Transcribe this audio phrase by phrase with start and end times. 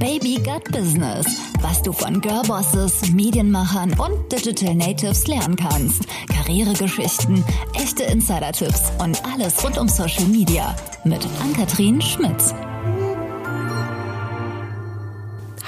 [0.00, 1.26] Baby Gut Business,
[1.60, 6.04] was du von Girlbosses, Medienmachern und Digital Natives lernen kannst.
[6.34, 7.44] Karrieregeschichten,
[7.74, 10.74] echte Insider-Tipps und alles rund um Social Media
[11.04, 12.54] mit Ann-Kathrin Schmitz.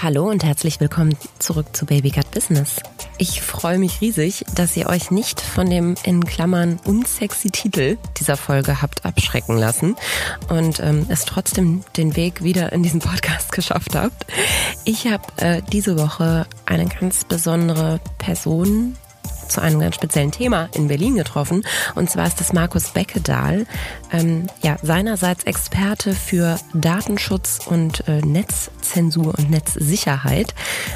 [0.02, 2.80] Hallo und herzlich willkommen zurück zu Baby Gut Business.
[3.18, 8.36] Ich freue mich riesig, dass ihr euch nicht von dem in Klammern unsexy Titel dieser
[8.36, 9.94] Folge habt abschrecken lassen
[10.48, 14.26] und ähm, es trotzdem den Weg wieder in diesen Podcast geschafft habt.
[14.84, 18.96] Ich habe äh, diese Woche eine ganz besondere Person
[19.52, 21.64] zu einem ganz speziellen Thema in Berlin getroffen.
[21.94, 23.66] Und zwar ist das Markus Beckedahl,
[24.10, 30.54] ähm, ja, seinerseits Experte für Datenschutz und äh, Netzzensur und Netzsicherheit.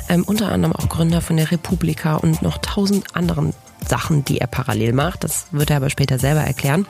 [0.08, 3.52] Ähm, unter anderem auch Gründer von der Republika und noch tausend anderen
[3.86, 5.24] Sachen, die er parallel macht.
[5.24, 6.86] Das wird er aber später selber erklären.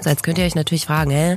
[0.00, 1.36] So, jetzt könnt ihr euch natürlich fragen, hä,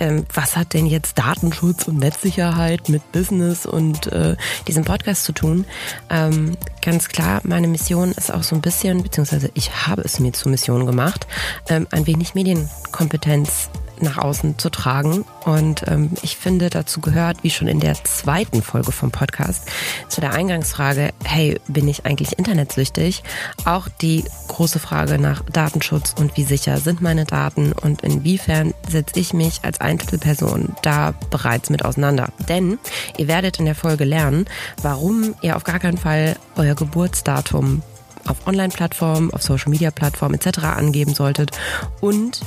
[0.00, 5.32] ähm, was hat denn jetzt Datenschutz und Netzsicherheit mit Business und äh, diesem Podcast zu
[5.32, 5.64] tun?
[6.10, 10.32] Ähm, ganz klar, meine Mission ist auch so ein bisschen, beziehungsweise ich habe es mir
[10.32, 11.26] zur Mission gemacht,
[11.68, 13.70] ähm, ein wenig Medienkompetenz
[14.02, 15.24] nach außen zu tragen.
[15.44, 19.68] Und ähm, ich finde, dazu gehört, wie schon in der zweiten Folge vom Podcast,
[20.08, 23.22] zu der Eingangsfrage, hey, bin ich eigentlich internetsüchtig?
[23.64, 29.18] Auch die große Frage nach Datenschutz und wie sicher sind meine Daten und inwiefern setze
[29.18, 32.28] ich mich als Einzelperson da bereits mit auseinander.
[32.48, 32.78] Denn
[33.16, 34.46] ihr werdet in der Folge lernen,
[34.82, 37.82] warum ihr auf gar keinen Fall euer Geburtsdatum
[38.26, 40.58] auf Online-Plattformen, auf Social-Media-Plattformen etc.
[40.64, 41.50] angeben solltet
[42.00, 42.40] und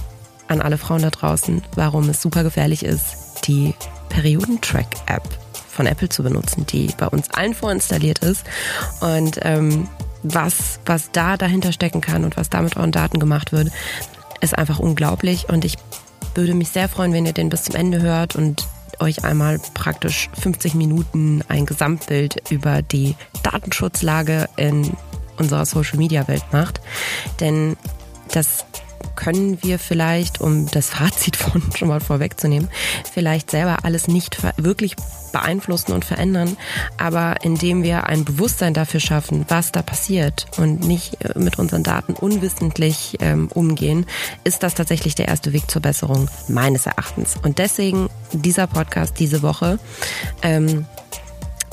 [0.51, 3.73] an alle Frauen da draußen, warum es super gefährlich ist, die
[4.09, 5.23] Periodentrack-App
[5.69, 8.43] von Apple zu benutzen, die bei uns allen vorinstalliert ist.
[8.99, 9.87] Und ähm,
[10.23, 13.69] was, was da dahinter stecken kann und was da mit euren Daten gemacht wird,
[14.41, 15.49] ist einfach unglaublich.
[15.49, 15.77] Und ich
[16.35, 18.67] würde mich sehr freuen, wenn ihr den bis zum Ende hört und
[18.99, 24.91] euch einmal praktisch 50 Minuten ein Gesamtbild über die Datenschutzlage in
[25.37, 26.81] unserer Social-Media-Welt macht.
[27.39, 27.77] Denn
[28.31, 28.65] das
[29.15, 32.69] können wir vielleicht, um das Fazit von schon mal vorwegzunehmen,
[33.11, 34.95] vielleicht selber alles nicht wirklich
[35.31, 36.57] beeinflussen und verändern,
[36.97, 41.83] aber indem wir ein Bewusstsein dafür schaffen, was da passiert und nicht äh, mit unseren
[41.83, 44.05] Daten unwissentlich ähm, umgehen,
[44.43, 47.35] ist das tatsächlich der erste Weg zur Besserung meines Erachtens.
[47.41, 49.79] Und deswegen dieser Podcast diese Woche
[50.41, 50.85] ähm,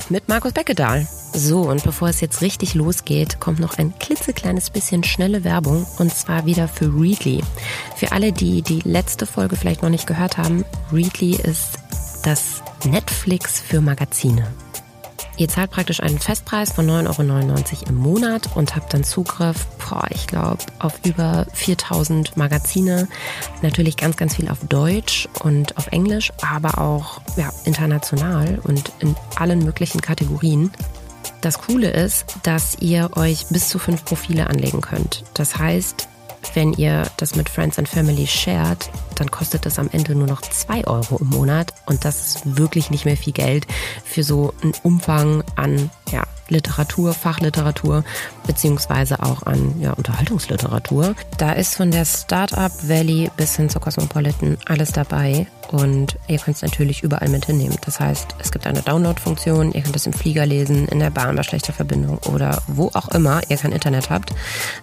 [0.09, 1.07] mit Markus Beckedahl.
[1.33, 6.13] So, und bevor es jetzt richtig losgeht, kommt noch ein klitzekleines bisschen schnelle Werbung und
[6.13, 7.41] zwar wieder für Readly.
[7.95, 11.79] Für alle, die die letzte Folge vielleicht noch nicht gehört haben, Readly ist
[12.23, 14.47] das Netflix für Magazine.
[15.37, 20.05] Ihr zahlt praktisch einen Festpreis von 9,99 Euro im Monat und habt dann Zugriff, boah,
[20.09, 23.07] ich glaube, auf über 4000 Magazine.
[23.61, 29.15] Natürlich ganz, ganz viel auf Deutsch und auf Englisch, aber auch ja, international und in
[29.35, 30.71] allen möglichen Kategorien.
[31.41, 35.23] Das Coole ist, dass ihr euch bis zu fünf Profile anlegen könnt.
[35.33, 36.09] Das heißt,
[36.53, 40.41] wenn ihr das mit Friends and Family shared, dann kostet das am Ende nur noch
[40.41, 41.73] zwei Euro im Monat.
[41.85, 43.67] Und das ist wirklich nicht mehr viel Geld
[44.03, 48.03] für so einen Umfang an ja, Literatur, Fachliteratur,
[48.47, 51.15] beziehungsweise auch an ja, Unterhaltungsliteratur.
[51.37, 55.47] Da ist von der Startup Valley bis hin zur Cosmopolitan alles dabei.
[55.71, 57.77] Und ihr könnt es natürlich überall mit hinnehmen.
[57.85, 61.35] Das heißt, es gibt eine Download-Funktion, ihr könnt es im Flieger lesen, in der Bahn
[61.35, 64.33] bei schlechter Verbindung oder wo auch immer ihr kein Internet habt.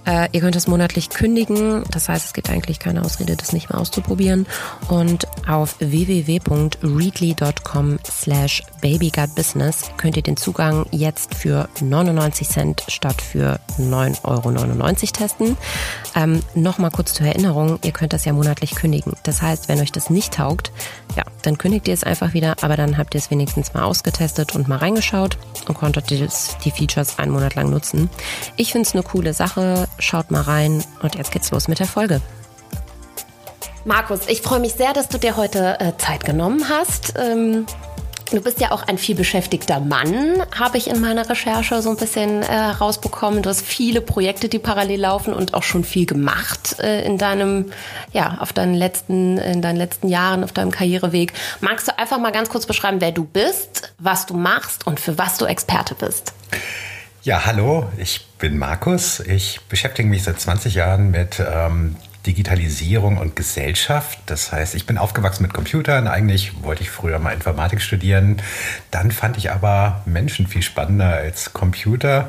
[0.05, 1.83] Äh, ihr könnt es monatlich kündigen.
[1.91, 4.47] Das heißt, es gibt eigentlich keine Ausrede, das nicht mehr auszuprobieren.
[4.89, 13.59] Und auf www.readly.com slash babygutbusiness könnt ihr den Zugang jetzt für 99 Cent statt für
[13.81, 15.57] 9,99 Euro testen.
[16.15, 19.15] Ähm, Nochmal kurz zur Erinnerung, ihr könnt das ja monatlich kündigen.
[19.25, 20.71] Das heißt, wenn euch das nicht taugt,
[21.17, 24.55] ja, dann kündigt ihr es einfach wieder, aber dann habt ihr es wenigstens mal ausgetestet
[24.55, 25.37] und mal reingeschaut
[25.67, 28.09] und konntet die Features einen Monat lang nutzen.
[28.57, 29.89] Ich finde es eine coole Sache.
[29.99, 32.21] Schaut mal rein und jetzt geht's los mit der Folge.
[33.85, 37.15] Markus, ich freue mich sehr, dass du dir heute äh, Zeit genommen hast.
[37.17, 37.67] Ähm,
[38.33, 41.97] Du bist ja auch ein viel beschäftigter Mann, habe ich in meiner Recherche so ein
[41.97, 43.43] bisschen äh, herausbekommen.
[43.43, 47.67] Du hast viele Projekte, die parallel laufen und auch schon viel gemacht äh, in deinem,
[48.13, 51.33] ja, auf deinen letzten, in deinen letzten Jahren, auf deinem Karriereweg.
[51.61, 55.17] Magst du einfach mal ganz kurz beschreiben, wer du bist, was du machst und für
[55.19, 56.33] was du Experte bist?
[57.23, 59.21] Ja, hallo, ich bin Markus.
[59.21, 64.19] Ich beschäftige mich seit 20 Jahren mit ähm, Digitalisierung und Gesellschaft.
[64.27, 66.09] Das heißt, ich bin aufgewachsen mit Computern.
[66.09, 68.43] Eigentlich wollte ich früher mal Informatik studieren.
[68.91, 72.29] Dann fand ich aber Menschen viel spannender als Computer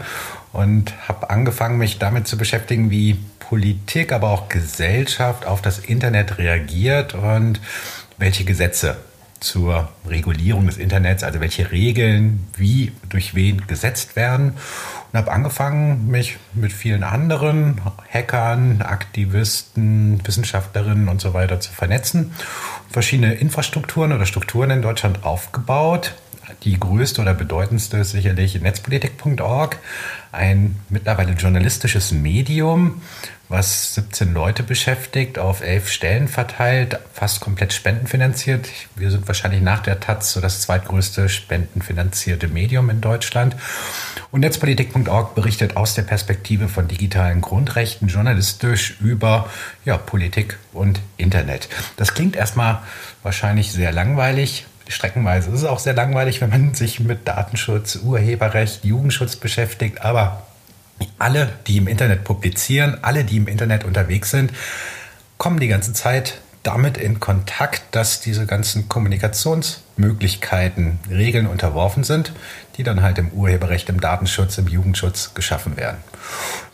[0.53, 6.37] und habe angefangen, mich damit zu beschäftigen, wie Politik, aber auch Gesellschaft auf das Internet
[6.37, 7.59] reagiert und
[8.17, 8.97] welche Gesetze
[9.39, 14.53] zur Regulierung des Internets, also welche Regeln wie durch wen gesetzt werden.
[15.17, 17.81] Und habe angefangen, mich mit vielen anderen
[18.13, 22.33] Hackern, Aktivisten, Wissenschaftlerinnen und so weiter zu vernetzen.
[22.91, 26.13] Verschiedene Infrastrukturen oder Strukturen in Deutschland aufgebaut.
[26.63, 29.77] Die größte oder bedeutendste ist sicherlich netzpolitik.org,
[30.31, 33.01] ein mittlerweile journalistisches Medium,
[33.49, 38.67] was 17 Leute beschäftigt, auf elf Stellen verteilt, fast komplett spendenfinanziert.
[38.95, 43.55] Wir sind wahrscheinlich nach der Taz so das zweitgrößte spendenfinanzierte Medium in Deutschland.
[44.31, 49.49] Und Netzpolitik.org berichtet aus der Perspektive von digitalen Grundrechten journalistisch über
[49.85, 51.69] ja, Politik und Internet.
[51.95, 52.81] Das klingt erstmal
[53.23, 54.65] wahrscheinlich sehr langweilig.
[54.91, 60.01] Streckenweise ist es auch sehr langweilig, wenn man sich mit Datenschutz, Urheberrecht, Jugendschutz beschäftigt.
[60.01, 60.43] Aber
[61.19, 64.51] alle, die im Internet publizieren, alle, die im Internet unterwegs sind,
[65.37, 72.33] kommen die ganze Zeit damit in Kontakt, dass diese ganzen Kommunikationsmöglichkeiten Regeln unterworfen sind,
[72.77, 75.97] die dann halt im Urheberrecht, im Datenschutz, im Jugendschutz geschaffen werden.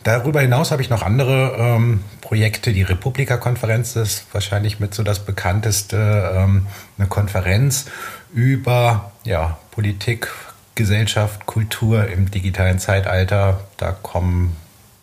[0.02, 2.72] Darüber hinaus habe ich noch andere ähm, Projekte.
[2.72, 6.66] Die Republika-Konferenz ist wahrscheinlich mit so das bekannteste, ähm,
[6.98, 7.86] eine Konferenz
[8.32, 10.30] über ja, Politik,
[10.74, 13.60] Gesellschaft, Kultur im digitalen Zeitalter.
[13.78, 14.56] Da kommen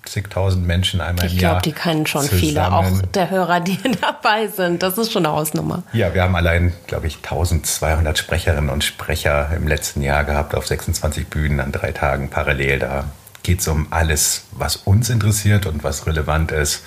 [0.05, 1.57] zigtausend Menschen einmal ich im Jahr.
[1.57, 2.39] Ich glaube, die kennen schon zusammen.
[2.39, 4.83] viele, auch der Hörer, die dabei sind.
[4.83, 5.83] Das ist schon eine Hausnummer.
[5.93, 10.67] Ja, wir haben allein, glaube ich, 1200 Sprecherinnen und Sprecher im letzten Jahr gehabt auf
[10.67, 12.79] 26 Bühnen an drei Tagen parallel.
[12.79, 13.05] Da
[13.43, 16.83] geht es um alles, was uns interessiert und was relevant ist,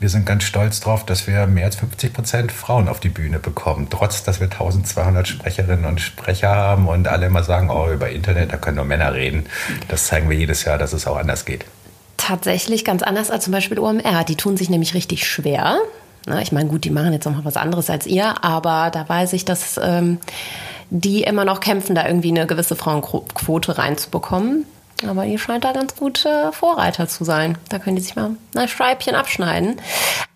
[0.00, 3.38] wir sind ganz stolz darauf, dass wir mehr als 50 Prozent Frauen auf die Bühne
[3.38, 8.10] bekommen, trotz dass wir 1200 Sprecherinnen und Sprecher haben und alle immer sagen, oh, über
[8.10, 9.46] Internet, da können nur Männer reden.
[9.86, 11.64] Das zeigen wir jedes Jahr, dass es auch anders geht.
[12.16, 14.24] Tatsächlich ganz anders als zum Beispiel OMR.
[14.24, 15.78] Die tun sich nämlich richtig schwer.
[16.26, 19.08] Na, ich meine, gut, die machen jetzt noch mal was anderes als ihr, aber da
[19.08, 20.18] weiß ich, dass ähm,
[20.90, 24.66] die immer noch kämpfen, da irgendwie eine gewisse Frauenquote reinzubekommen.
[25.02, 27.58] Aber ihr scheint da ganz gute Vorreiter zu sein.
[27.68, 29.80] Da können die sich mal ein Schreibchen abschneiden.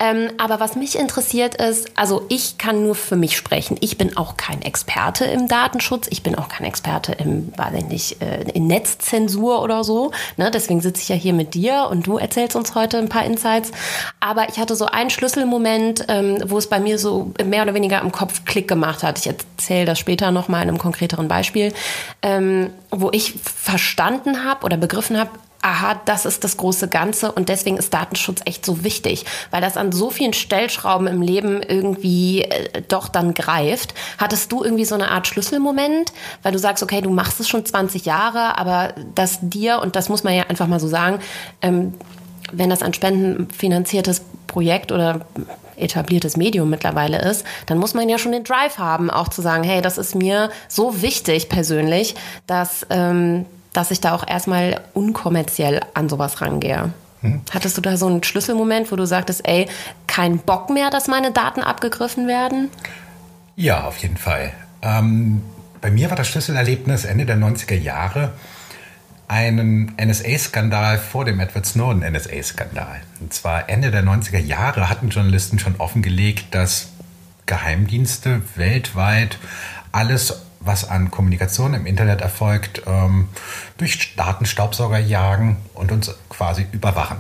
[0.01, 3.77] Ähm, aber was mich interessiert ist, also ich kann nur für mich sprechen.
[3.81, 6.09] Ich bin auch kein Experte im Datenschutz.
[6.11, 10.11] Ich bin auch kein Experte im, weiß ich nicht, äh, in Netzzensur oder so.
[10.37, 10.51] Ne?
[10.51, 13.71] Deswegen sitze ich ja hier mit dir und du erzählst uns heute ein paar Insights.
[14.21, 18.01] Aber ich hatte so einen Schlüsselmoment, ähm, wo es bei mir so mehr oder weniger
[18.01, 19.19] im Kopf Klick gemacht hat.
[19.19, 21.73] Ich erzähle das später nochmal in einem konkreteren Beispiel,
[22.23, 25.31] ähm, wo ich verstanden habe, habe oder begriffen habe,
[25.61, 29.77] aha, das ist das große Ganze und deswegen ist Datenschutz echt so wichtig, weil das
[29.77, 33.95] an so vielen Stellschrauben im Leben irgendwie äh, doch dann greift.
[34.19, 36.12] Hattest du irgendwie so eine Art Schlüsselmoment,
[36.43, 40.09] weil du sagst, okay, du machst es schon 20 Jahre, aber dass dir, und das
[40.09, 41.19] muss man ja einfach mal so sagen,
[41.61, 41.95] ähm,
[42.53, 45.27] wenn das ein spendenfinanziertes Projekt oder
[45.77, 49.65] etabliertes Medium mittlerweile ist, dann muss man ja schon den Drive haben, auch zu sagen,
[49.65, 52.15] hey, das ist mir so wichtig persönlich,
[52.47, 56.93] dass ähm, dass ich da auch erstmal unkommerziell an sowas rangehe.
[57.21, 57.43] Hm.
[57.51, 59.69] Hattest du da so einen Schlüsselmoment, wo du sagtest, ey,
[60.07, 62.71] kein Bock mehr, dass meine Daten abgegriffen werden?
[63.57, 64.53] Ja, auf jeden Fall.
[64.83, 65.43] Ähm,
[65.81, 68.33] bei mir war das Schlüsselerlebnis Ende der 90er Jahre
[69.29, 73.03] einen NSA-Skandal vor dem Edward Snowden NSA-Skandal.
[73.21, 76.89] Und zwar Ende der 90er Jahre hatten Journalisten schon offengelegt, dass
[77.45, 79.39] Geheimdienste weltweit
[79.93, 83.29] alles was an Kommunikation im Internet erfolgt, ähm,
[83.77, 87.19] durch Datenstaubsauger jagen und uns quasi überwachen.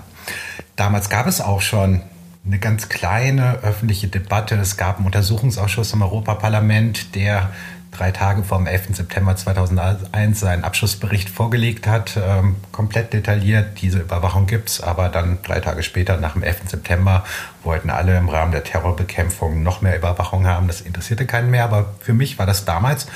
[0.76, 2.02] Damals gab es auch schon
[2.46, 4.54] eine ganz kleine öffentliche Debatte.
[4.56, 7.50] Es gab einen Untersuchungsausschuss im Europaparlament, der
[7.90, 8.96] drei Tage vor dem 11.
[8.96, 12.18] September 2001 seinen Abschlussbericht vorgelegt hat.
[12.22, 16.68] Ähm, komplett detailliert, diese Überwachung gibt es, aber dann drei Tage später, nach dem 11.
[16.68, 17.24] September,
[17.64, 20.66] wollten alle im Rahmen der Terrorbekämpfung noch mehr Überwachung haben.
[20.66, 23.06] Das interessierte keinen mehr, aber für mich war das damals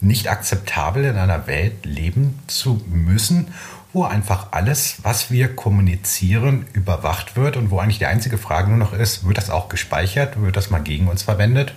[0.00, 3.48] nicht akzeptabel, in einer Welt leben zu müssen,
[3.92, 8.78] wo einfach alles, was wir kommunizieren, überwacht wird und wo eigentlich die einzige Frage nur
[8.78, 11.74] noch ist, wird das auch gespeichert, wird das mal gegen uns verwendet?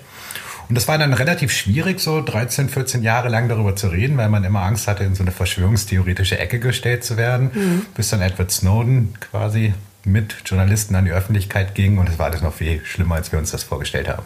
[0.67, 4.29] Und das war dann relativ schwierig, so 13, 14 Jahre lang darüber zu reden, weil
[4.29, 7.85] man immer Angst hatte, in so eine verschwörungstheoretische Ecke gestellt zu werden, mhm.
[7.95, 12.41] bis dann Edward Snowden quasi mit Journalisten an die Öffentlichkeit ging und es war alles
[12.41, 14.23] noch viel schlimmer, als wir uns das vorgestellt haben.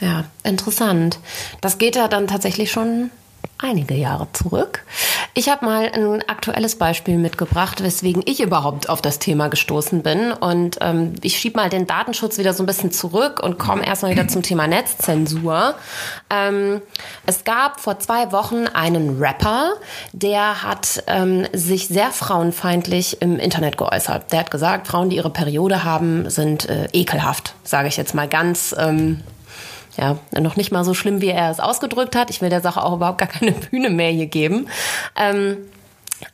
[0.00, 1.20] Ja, interessant.
[1.60, 3.10] Das geht ja dann tatsächlich schon
[3.58, 4.84] einige Jahre zurück.
[5.34, 10.32] Ich habe mal ein aktuelles Beispiel mitgebracht, weswegen ich überhaupt auf das Thema gestoßen bin.
[10.32, 14.12] Und ähm, ich schiebe mal den Datenschutz wieder so ein bisschen zurück und komme erstmal
[14.12, 15.74] wieder zum Thema Netzzensur.
[16.28, 16.82] Ähm,
[17.24, 19.72] es gab vor zwei Wochen einen Rapper,
[20.12, 24.32] der hat ähm, sich sehr frauenfeindlich im Internet geäußert.
[24.32, 28.28] Der hat gesagt, Frauen, die ihre Periode haben, sind äh, ekelhaft, sage ich jetzt mal
[28.28, 29.22] ganz ähm,
[29.96, 32.30] ja, noch nicht mal so schlimm, wie er es ausgedrückt hat.
[32.30, 34.68] Ich will der Sache auch überhaupt gar keine Bühne mehr hier geben.
[35.16, 35.58] Ähm,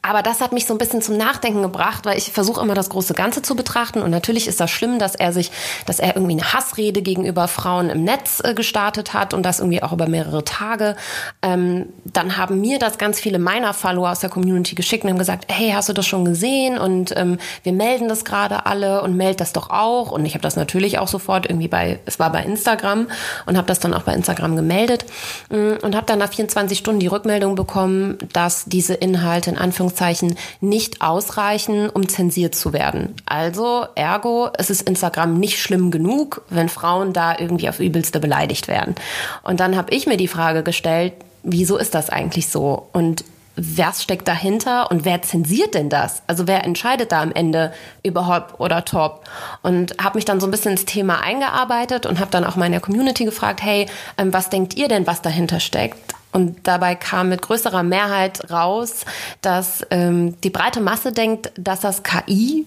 [0.02, 2.88] aber das hat mich so ein bisschen zum Nachdenken gebracht, weil ich versuche immer das
[2.90, 4.02] große Ganze zu betrachten.
[4.02, 5.50] Und natürlich ist das schlimm, dass er sich,
[5.86, 9.82] dass er irgendwie eine Hassrede gegenüber Frauen im Netz äh, gestartet hat und das irgendwie
[9.82, 10.96] auch über mehrere Tage.
[11.42, 15.18] Ähm, dann haben mir das ganz viele meiner Follower aus der Community geschickt und haben
[15.18, 16.78] gesagt, hey, hast du das schon gesehen?
[16.78, 20.10] Und ähm, wir melden das gerade alle und meld das doch auch.
[20.10, 23.08] Und ich habe das natürlich auch sofort irgendwie bei, es war bei Instagram
[23.46, 25.06] und habe das dann auch bei Instagram gemeldet
[25.50, 29.77] mm, und habe dann nach 24 Stunden die Rückmeldung bekommen, dass diese Inhalte in Anführungszeichen
[29.78, 33.14] Anführungszeichen nicht ausreichen, um zensiert zu werden.
[33.26, 38.66] Also, ergo, es ist Instagram nicht schlimm genug, wenn Frauen da irgendwie auf übelste beleidigt
[38.66, 38.96] werden.
[39.44, 41.12] Und dann habe ich mir die Frage gestellt,
[41.44, 42.88] wieso ist das eigentlich so?
[42.92, 43.24] Und
[43.60, 46.22] was steckt dahinter und wer zensiert denn das?
[46.28, 47.72] Also wer entscheidet da am Ende
[48.04, 49.24] über Hop oder Top?
[49.62, 52.80] Und habe mich dann so ein bisschen ins Thema eingearbeitet und habe dann auch meine
[52.80, 56.14] Community gefragt, hey, ähm, was denkt ihr denn, was dahinter steckt?
[56.32, 59.04] Und dabei kam mit größerer Mehrheit raus,
[59.40, 62.66] dass ähm, die breite Masse denkt, dass das KI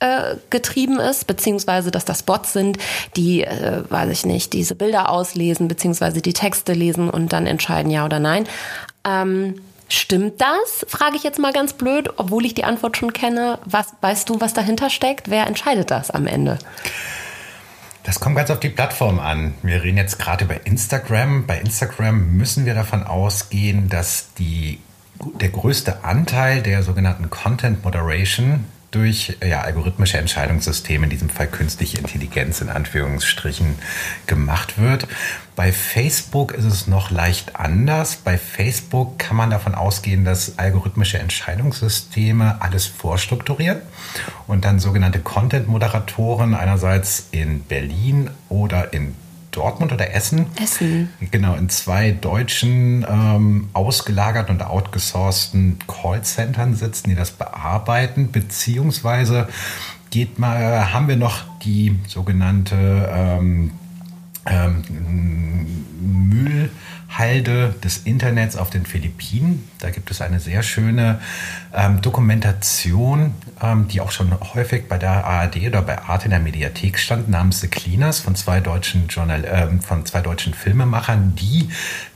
[0.00, 2.78] äh, getrieben ist, beziehungsweise dass das Bots sind,
[3.16, 7.90] die, äh, weiß ich nicht, diese Bilder auslesen, beziehungsweise die Texte lesen und dann entscheiden
[7.90, 8.46] ja oder nein.
[9.04, 10.86] Ähm, stimmt das?
[10.88, 13.58] Frage ich jetzt mal ganz blöd, obwohl ich die Antwort schon kenne.
[13.66, 15.30] Was weißt du, was dahinter steckt?
[15.30, 16.58] Wer entscheidet das am Ende?
[18.02, 19.54] Das kommt ganz auf die Plattform an.
[19.62, 21.46] Wir reden jetzt gerade über Instagram.
[21.46, 24.78] Bei Instagram müssen wir davon ausgehen, dass die,
[25.40, 31.98] der größte Anteil der sogenannten Content Moderation durch ja, algorithmische Entscheidungssysteme, in diesem Fall künstliche
[31.98, 33.76] Intelligenz in Anführungsstrichen,
[34.26, 35.06] gemacht wird.
[35.54, 38.16] Bei Facebook ist es noch leicht anders.
[38.16, 43.82] Bei Facebook kann man davon ausgehen, dass algorithmische Entscheidungssysteme alles vorstrukturieren
[44.46, 49.14] und dann sogenannte Content-Moderatoren einerseits in Berlin oder in
[49.50, 50.46] Dortmund oder Essen?
[50.62, 51.10] Essen.
[51.30, 59.48] Genau, in zwei deutschen ähm, ausgelagerten und outgesourcten Callcentern sitzen, die das bearbeiten, beziehungsweise
[60.10, 63.72] geht mal, haben wir noch die sogenannte ähm,
[64.46, 64.82] ähm,
[66.00, 66.70] Müll
[67.10, 69.68] Halde des Internets auf den Philippinen.
[69.80, 71.20] Da gibt es eine sehr schöne
[71.74, 76.40] ähm, Dokumentation, ähm, die auch schon häufig bei der ARD oder bei Arte in der
[76.40, 81.68] Mediathek stand, namens The Cleaners von zwei deutschen, Journal äh, von zwei deutschen Filmemachern, die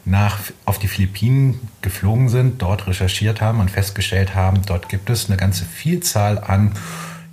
[0.05, 5.29] nach, auf die Philippinen geflogen sind, dort recherchiert haben und festgestellt haben, dort gibt es
[5.29, 6.73] eine ganze Vielzahl an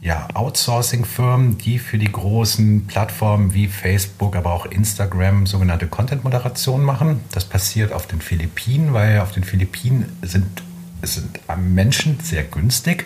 [0.01, 7.21] ja, Outsourcing-Firmen, die für die großen Plattformen wie Facebook, aber auch Instagram sogenannte Content-Moderation machen.
[7.31, 10.63] Das passiert auf den Philippinen, weil auf den Philippinen sind
[11.03, 13.05] sind Menschen sehr günstig.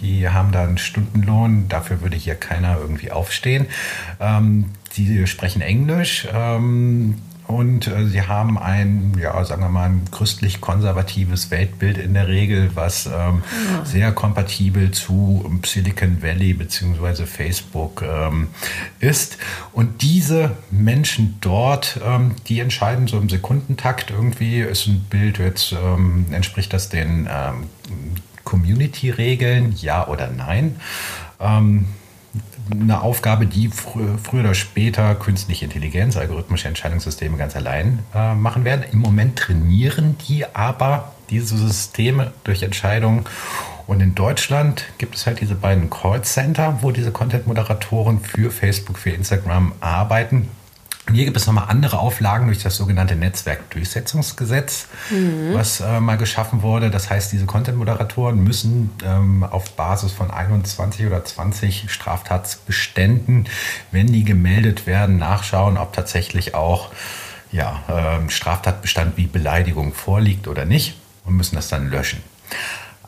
[0.00, 1.68] Die haben da einen Stundenlohn.
[1.68, 3.66] Dafür würde hier keiner irgendwie aufstehen.
[4.20, 4.66] Ähm,
[4.96, 6.26] die sprechen Englisch.
[6.32, 7.16] Ähm,
[7.46, 12.70] und äh, sie haben ein, ja, sagen wir mal, ein christlich-konservatives Weltbild in der Regel,
[12.74, 13.84] was ähm, ja.
[13.84, 17.26] sehr kompatibel zu Silicon Valley bzw.
[17.26, 18.48] Facebook ähm,
[19.00, 19.38] ist.
[19.72, 25.72] Und diese Menschen dort, ähm, die entscheiden so im Sekundentakt irgendwie, ist ein Bild jetzt,
[25.72, 27.66] ähm, entspricht das den ähm,
[28.44, 30.76] Community-Regeln, ja oder nein?
[32.70, 38.64] Eine Aufgabe, die früher, früher oder später künstliche Intelligenz, algorithmische Entscheidungssysteme ganz allein äh, machen
[38.64, 38.84] werden.
[38.92, 43.24] Im Moment trainieren die aber diese Systeme durch Entscheidungen.
[43.86, 49.10] Und in Deutschland gibt es halt diese beiden Callcenter, wo diese Content-Moderatoren für Facebook, für
[49.10, 50.48] Instagram arbeiten.
[51.08, 55.54] Und hier gibt es nochmal andere Auflagen durch das sogenannte Netzwerkdurchsetzungsgesetz, mhm.
[55.54, 56.90] was äh, mal geschaffen wurde.
[56.90, 63.48] Das heißt, diese Content-Moderatoren müssen ähm, auf Basis von 21 oder 20 Straftatsbeständen,
[63.92, 66.90] wenn die gemeldet werden, nachschauen, ob tatsächlich auch
[67.52, 72.20] ja, äh, Straftatbestand wie Beleidigung vorliegt oder nicht und müssen das dann löschen.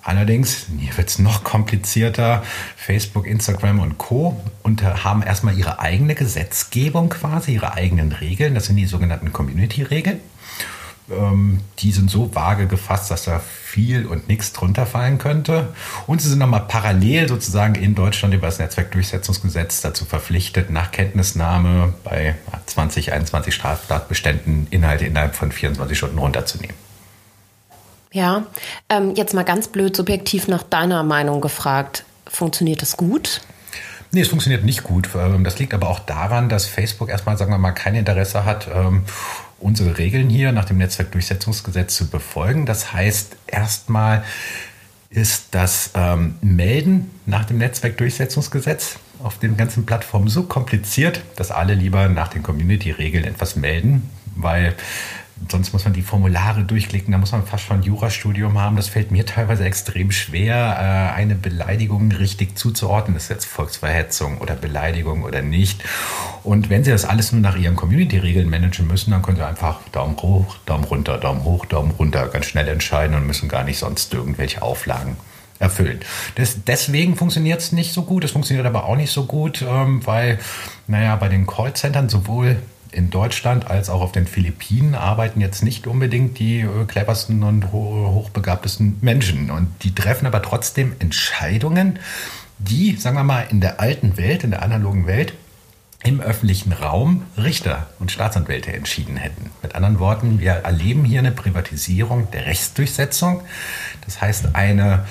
[0.08, 2.42] Allerdings, hier wird es noch komplizierter.
[2.78, 4.40] Facebook, Instagram und Co.
[4.62, 8.54] Und haben erstmal ihre eigene Gesetzgebung quasi, ihre eigenen Regeln.
[8.54, 10.20] Das sind die sogenannten Community-Regeln.
[11.10, 15.74] Ähm, die sind so vage gefasst, dass da viel und nichts drunter fallen könnte.
[16.06, 21.92] Und sie sind nochmal parallel sozusagen in Deutschland über das Netzwerkdurchsetzungsgesetz dazu verpflichtet, nach Kenntnisnahme
[22.02, 22.34] bei
[22.64, 26.88] 20, 21 Straftatbeständen Inhalte innerhalb von 24 Stunden runterzunehmen.
[28.12, 28.46] Ja,
[28.88, 32.04] ähm, jetzt mal ganz blöd subjektiv nach deiner Meinung gefragt.
[32.26, 33.42] Funktioniert das gut?
[34.10, 35.08] Nee, es funktioniert nicht gut.
[35.14, 38.68] Ähm, das liegt aber auch daran, dass Facebook erstmal, sagen wir mal, kein Interesse hat,
[38.72, 39.04] ähm,
[39.60, 42.64] unsere Regeln hier nach dem Netzwerkdurchsetzungsgesetz zu befolgen.
[42.64, 44.24] Das heißt, erstmal
[45.10, 51.74] ist das ähm, Melden nach dem Netzwerkdurchsetzungsgesetz auf den ganzen Plattformen so kompliziert, dass alle
[51.74, 54.74] lieber nach den Community-Regeln etwas melden, weil
[55.50, 58.76] sonst muss man die Formulare durchklicken, da muss man fast schon ein Jurastudium haben.
[58.76, 63.16] Das fällt mir teilweise extrem schwer, äh, eine Beleidigung richtig zuzuordnen.
[63.16, 65.83] Ist jetzt Volksverhetzung oder Beleidigung oder nicht.
[66.45, 69.80] Und wenn Sie das alles nur nach Ihren Community-Regeln managen müssen, dann können Sie einfach
[69.92, 73.78] Daumen hoch, Daumen runter, Daumen hoch, Daumen runter ganz schnell entscheiden und müssen gar nicht
[73.78, 75.16] sonst irgendwelche Auflagen
[75.59, 76.00] erfüllen.
[76.37, 78.25] Das, deswegen funktioniert es nicht so gut.
[78.25, 80.38] Es funktioniert aber auch nicht so gut, ähm, weil,
[80.87, 82.57] naja, bei den Callcentern sowohl
[82.92, 87.73] in Deutschland als auch auf den Philippinen arbeiten jetzt nicht unbedingt die äh, cleversten und
[87.73, 89.50] hochbegabtesten Menschen.
[89.50, 91.99] Und die treffen aber trotzdem Entscheidungen,
[92.59, 95.33] die, sagen wir mal, in der alten Welt, in der analogen Welt,
[96.04, 99.50] im öffentlichen Raum Richter und Staatsanwälte entschieden hätten.
[99.62, 103.42] Mit anderen Worten, wir erleben hier eine Privatisierung der Rechtsdurchsetzung.
[104.04, 105.07] Das heißt, eine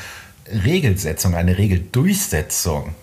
[0.49, 2.95] Regelsetzung, eine Regeldurchsetzung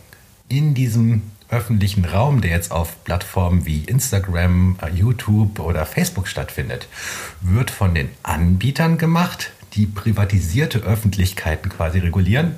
[0.49, 1.23] in diesem
[1.55, 6.89] öffentlichen Raum, der jetzt auf Plattformen wie Instagram, YouTube oder Facebook stattfindet,
[7.41, 12.57] wird von den Anbietern gemacht, die privatisierte Öffentlichkeiten quasi regulieren.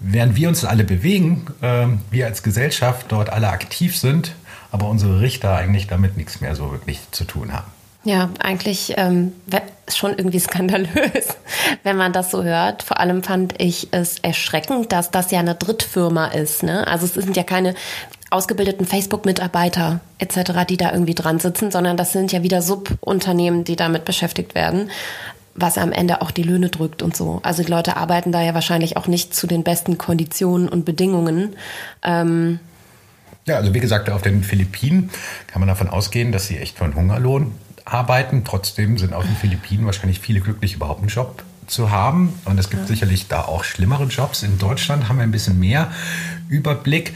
[0.00, 4.34] Während wir uns alle bewegen, äh, wir als Gesellschaft dort alle aktiv sind,
[4.70, 7.70] aber unsere Richter eigentlich damit nichts mehr so wirklich zu tun haben.
[8.04, 9.32] Ja, eigentlich ähm,
[9.92, 11.36] schon irgendwie skandalös,
[11.82, 12.82] wenn man das so hört.
[12.82, 16.62] Vor allem fand ich es erschreckend, dass das ja eine Drittfirma ist.
[16.62, 16.86] Ne?
[16.86, 17.74] Also es sind ja keine
[18.30, 23.76] ausgebildeten Facebook-Mitarbeiter etc., die da irgendwie dran sitzen, sondern das sind ja wieder Subunternehmen, die
[23.76, 24.90] damit beschäftigt werden,
[25.54, 27.40] was am Ende auch die Löhne drückt und so.
[27.42, 31.54] Also die Leute arbeiten da ja wahrscheinlich auch nicht zu den besten Konditionen und Bedingungen.
[32.02, 32.58] Ähm
[33.46, 35.10] ja, also wie gesagt, auf den Philippinen
[35.46, 37.52] kann man davon ausgehen, dass sie echt von Hungerlohn
[37.84, 38.44] arbeiten.
[38.44, 42.32] Trotzdem sind auf den Philippinen wahrscheinlich viele glücklich, überhaupt einen Job zu haben.
[42.44, 42.88] Und es gibt ja.
[42.88, 44.42] sicherlich da auch schlimmere Jobs.
[44.42, 45.90] In Deutschland haben wir ein bisschen mehr
[46.48, 47.14] Überblick.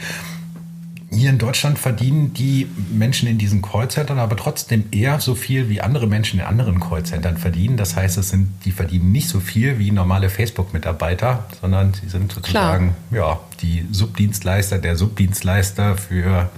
[1.11, 5.81] Hier in Deutschland verdienen die Menschen in diesen Callcentern aber trotzdem eher so viel wie
[5.81, 7.77] andere Menschen in anderen Callcentern verdienen.
[7.77, 12.31] Das heißt, es sind, die verdienen nicht so viel wie normale Facebook-Mitarbeiter, sondern sie sind
[12.31, 16.51] sozusagen ja, die Subdienstleister der Subdienstleister für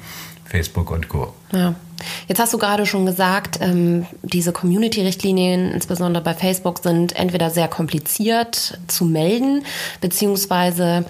[0.44, 1.34] Facebook und Co.
[1.54, 1.76] Ja.
[2.28, 7.68] Jetzt hast du gerade schon gesagt, ähm, diese Community-Richtlinien, insbesondere bei Facebook, sind entweder sehr
[7.68, 9.64] kompliziert zu melden,
[10.00, 11.06] beziehungsweise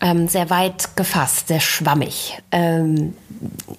[0.00, 2.38] ähm, sehr weit gefasst, sehr schwammig.
[2.50, 3.14] Ähm,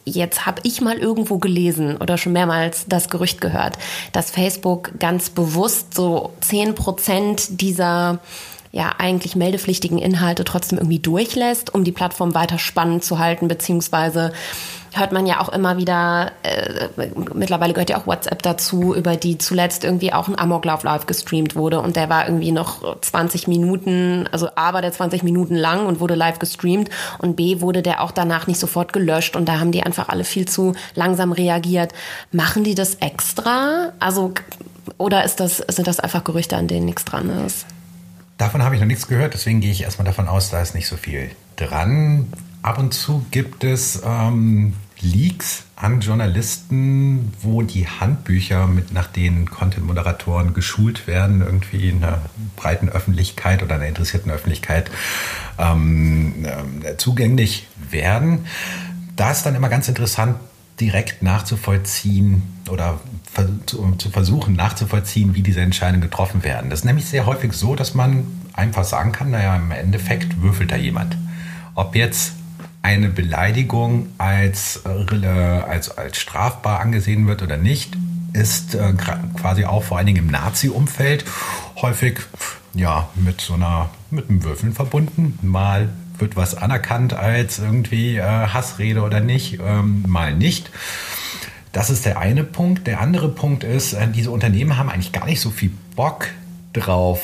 [0.06, 3.78] jetzt habe ich mal irgendwo gelesen oder schon mehrmals das Gerücht gehört,
[4.12, 8.20] dass Facebook ganz bewusst so 10 Prozent dieser
[8.72, 14.34] ja eigentlich meldepflichtigen Inhalte trotzdem irgendwie durchlässt, um die Plattform weiter spannend zu halten, beziehungsweise
[14.98, 16.88] hört man ja auch immer wieder, äh,
[17.34, 21.56] mittlerweile gehört ja auch WhatsApp dazu, über die zuletzt irgendwie auch ein Amoklauf live gestreamt
[21.56, 25.86] wurde und der war irgendwie noch 20 Minuten, also A war der 20 Minuten lang
[25.86, 29.60] und wurde live gestreamt und B wurde der auch danach nicht sofort gelöscht und da
[29.60, 31.94] haben die einfach alle viel zu langsam reagiert.
[32.32, 33.92] Machen die das extra?
[34.00, 34.34] Also
[34.98, 37.66] oder ist das, sind das einfach Gerüchte, an denen nichts dran ist?
[38.38, 40.88] Davon habe ich noch nichts gehört, deswegen gehe ich erstmal davon aus, da ist nicht
[40.88, 42.28] so viel dran.
[42.62, 44.74] Ab und zu gibt es ähm,
[45.06, 52.22] Leaks an Journalisten, wo die Handbücher, mit, nach denen Content-Moderatoren geschult werden, irgendwie in einer
[52.56, 54.89] breiten Öffentlichkeit oder einer interessierten Öffentlichkeit
[55.58, 56.46] ähm,
[56.84, 58.46] äh, zugänglich werden.
[59.15, 60.38] Da ist dann immer ganz interessant,
[60.80, 63.00] direkt nachzuvollziehen oder
[63.65, 66.70] zu, versuchen nachzuvollziehen, wie diese Entscheidungen getroffen werden.
[66.70, 70.72] Das ist nämlich sehr häufig so, dass man einfach sagen kann, naja, im Endeffekt würfelt
[70.72, 71.18] da jemand.
[71.76, 72.34] Ob jetzt
[72.86, 77.98] eine Beleidigung als, als, als strafbar angesehen wird oder nicht,
[78.34, 78.93] ist äh,
[79.39, 81.26] quasi auch vor allen Dingen im Nazi-Umfeld
[81.82, 82.19] häufig
[82.76, 85.39] ja, mit so einer, mit einem Würfeln verbunden.
[85.41, 90.69] Mal wird was anerkannt als irgendwie äh, Hassrede oder nicht, ähm, mal nicht.
[91.71, 92.86] Das ist der eine Punkt.
[92.86, 96.28] Der andere Punkt ist, äh, diese Unternehmen haben eigentlich gar nicht so viel Bock,
[96.74, 97.21] drauf,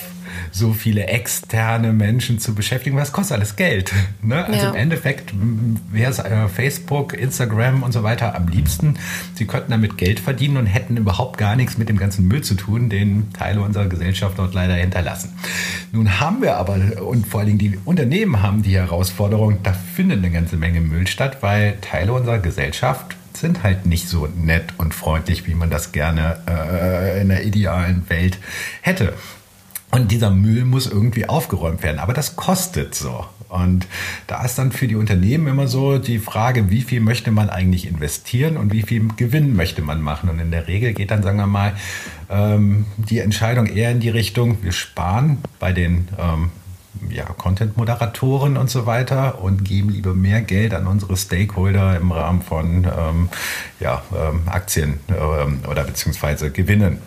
[0.52, 3.92] so viele externe Menschen zu beschäftigen, weil es kostet alles Geld.
[4.22, 4.46] Ne?
[4.46, 4.70] Also ja.
[4.70, 5.34] im Endeffekt
[5.92, 8.96] wäre es äh, Facebook, Instagram und so weiter am liebsten.
[9.36, 12.56] Sie könnten damit Geld verdienen und hätten überhaupt gar nichts mit dem ganzen Müll zu
[12.56, 15.34] tun, den Teile unserer Gesellschaft dort leider hinterlassen.
[15.92, 20.20] Nun haben wir aber, und vor allen Dingen die Unternehmen haben die Herausforderung, da findet
[20.20, 24.94] eine ganze Menge Müll statt, weil Teile unserer Gesellschaft sind halt nicht so nett und
[24.94, 28.38] freundlich, wie man das gerne äh, in der idealen Welt
[28.82, 29.14] hätte.
[29.92, 32.00] Und dieser Müll muss irgendwie aufgeräumt werden.
[32.00, 33.26] Aber das kostet so.
[33.50, 33.86] Und
[34.28, 37.86] da ist dann für die Unternehmen immer so die Frage, wie viel möchte man eigentlich
[37.86, 40.30] investieren und wie viel Gewinn möchte man machen.
[40.30, 41.74] Und in der Regel geht dann, sagen wir mal,
[42.30, 46.52] ähm, die Entscheidung eher in die Richtung, wir sparen bei den ähm,
[47.10, 52.42] ja, Content-Moderatoren und so weiter und geben lieber mehr Geld an unsere Stakeholder im Rahmen
[52.42, 53.30] von ähm,
[53.82, 54.02] ja,
[54.46, 55.00] Aktien
[55.70, 57.00] oder beziehungsweise Gewinnen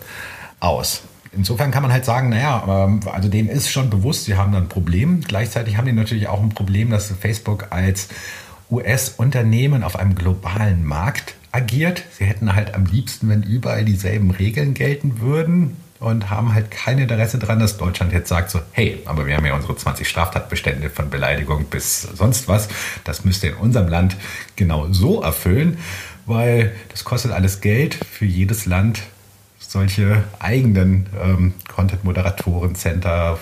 [0.59, 1.03] aus
[1.35, 4.57] insofern kann man halt sagen, naja, ähm, also denen ist schon bewusst, sie haben da
[4.57, 5.21] ein Problem.
[5.21, 8.09] Gleichzeitig haben die natürlich auch ein Problem, dass Facebook als
[8.71, 12.03] US-Unternehmen auf einem globalen Markt agiert.
[12.17, 16.99] Sie hätten halt am liebsten, wenn überall dieselben Regeln gelten würden und haben halt kein
[16.99, 20.89] Interesse daran, dass Deutschland jetzt sagt so, hey, aber wir haben ja unsere 20 Straftatbestände
[20.89, 22.67] von Beleidigung bis sonst was.
[23.03, 24.17] Das müsst ihr in unserem Land
[24.55, 25.77] genau so erfüllen,
[26.25, 29.03] weil das kostet alles Geld für jedes Land
[29.75, 33.37] solche eigenen ähm, Content-Moderatoren-Center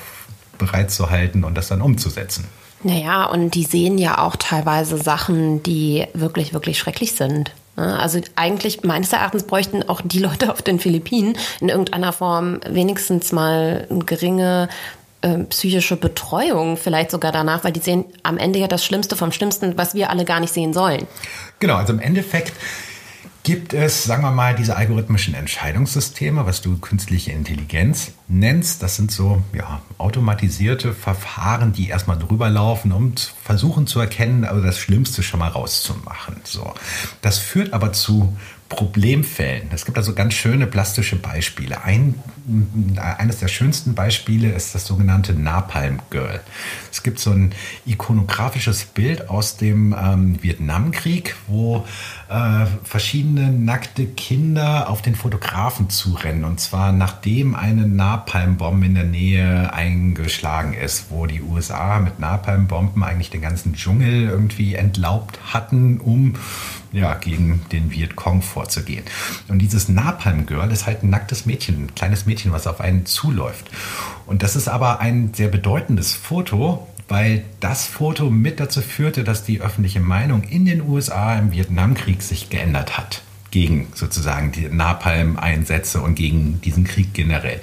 [0.58, 2.46] bereitzuhalten und das dann umzusetzen.
[2.82, 7.52] Naja, und die sehen ja auch teilweise Sachen, die wirklich, wirklich schrecklich sind.
[7.78, 8.00] Ne?
[8.00, 13.32] Also eigentlich meines Erachtens bräuchten auch die Leute auf den Philippinen in irgendeiner Form wenigstens
[13.32, 14.70] mal eine geringe
[15.22, 19.32] äh, psychische Betreuung, vielleicht sogar danach, weil die sehen am Ende ja das Schlimmste vom
[19.32, 21.06] Schlimmsten, was wir alle gar nicht sehen sollen.
[21.60, 22.54] Genau, also im Endeffekt
[23.44, 28.82] gibt es, sagen wir mal, diese algorithmischen Entscheidungssysteme, was du künstliche Intelligenz nennst.
[28.82, 34.64] Das sind so ja, automatisierte Verfahren, die erstmal drüber laufen, um versuchen zu erkennen, also
[34.64, 36.38] das Schlimmste schon mal rauszumachen.
[36.46, 36.74] So.
[37.22, 38.36] Das führt aber zu
[38.74, 39.68] Problemfällen.
[39.72, 41.84] Es gibt also ganz schöne plastische Beispiele.
[41.84, 42.16] Ein,
[42.98, 46.40] eines der schönsten Beispiele ist das sogenannte Napalm Girl.
[46.92, 47.54] Es gibt so ein
[47.86, 51.86] ikonografisches Bild aus dem ähm, Vietnamkrieg, wo
[52.30, 56.44] äh, verschiedene nackte Kinder auf den Fotografen zurennen.
[56.44, 63.04] Und zwar nachdem eine Napalmbombe in der Nähe eingeschlagen ist, wo die USA mit Napalmbomben
[63.04, 66.38] eigentlich den ganzen Dschungel irgendwie entlaubt hatten, um
[66.94, 69.04] ja, gegen den Vietcong vorzugehen.
[69.50, 73.06] Und dieses Napalm Girl ist halt ein nacktes Mädchen, ein kleines Mädchen, was auf einen
[73.06, 73.70] zuläuft.
[74.26, 79.44] Und das ist aber ein sehr bedeutendes Foto, weil das Foto mit dazu führte, dass
[79.44, 86.02] die öffentliche Meinung in den USA im Vietnamkrieg sich geändert hat gegen sozusagen die Napalm-Einsätze
[86.02, 87.60] und gegen diesen Krieg generell.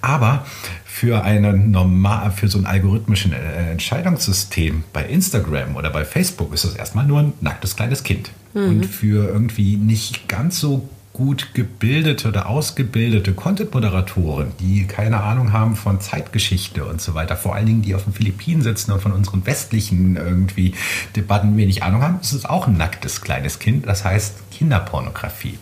[0.00, 0.44] Aber
[0.84, 6.64] für, eine normal, für so ein algorithmischen äh, Entscheidungssystem bei Instagram oder bei Facebook ist
[6.64, 8.32] das erstmal nur ein nacktes kleines Kind.
[8.54, 8.68] Mhm.
[8.68, 15.76] Und für irgendwie nicht ganz so gut gebildete oder ausgebildete Content-Moderatoren, die keine Ahnung haben
[15.76, 19.12] von Zeitgeschichte und so weiter, vor allen Dingen die auf den Philippinen sitzen und von
[19.12, 20.74] unseren westlichen irgendwie
[21.16, 25.58] Debatten wenig Ahnung haben, ist es auch ein nacktes kleines Kind, das heißt Kinderpornografie.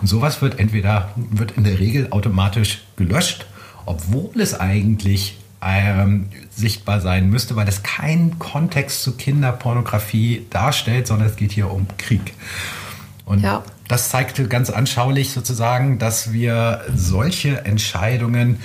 [0.00, 3.46] Und sowas wird entweder, wird in der Regel automatisch gelöscht,
[3.86, 11.28] obwohl es eigentlich ähm, sichtbar sein müsste, weil es keinen Kontext zu Kinderpornografie darstellt, sondern
[11.28, 12.34] es geht hier um Krieg.
[13.24, 13.62] Und ja.
[13.88, 18.58] das zeigte ganz anschaulich sozusagen, dass wir solche Entscheidungen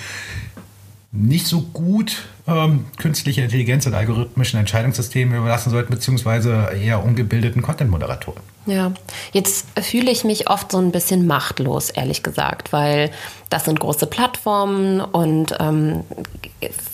[1.11, 8.41] nicht so gut ähm, künstliche Intelligenz und algorithmischen Entscheidungssystemen überlassen sollten, beziehungsweise eher ungebildeten Content-Moderatoren.
[8.67, 8.91] Ja,
[9.31, 13.11] jetzt fühle ich mich oft so ein bisschen machtlos, ehrlich gesagt, weil
[13.49, 16.03] das sind große Plattformen und ähm,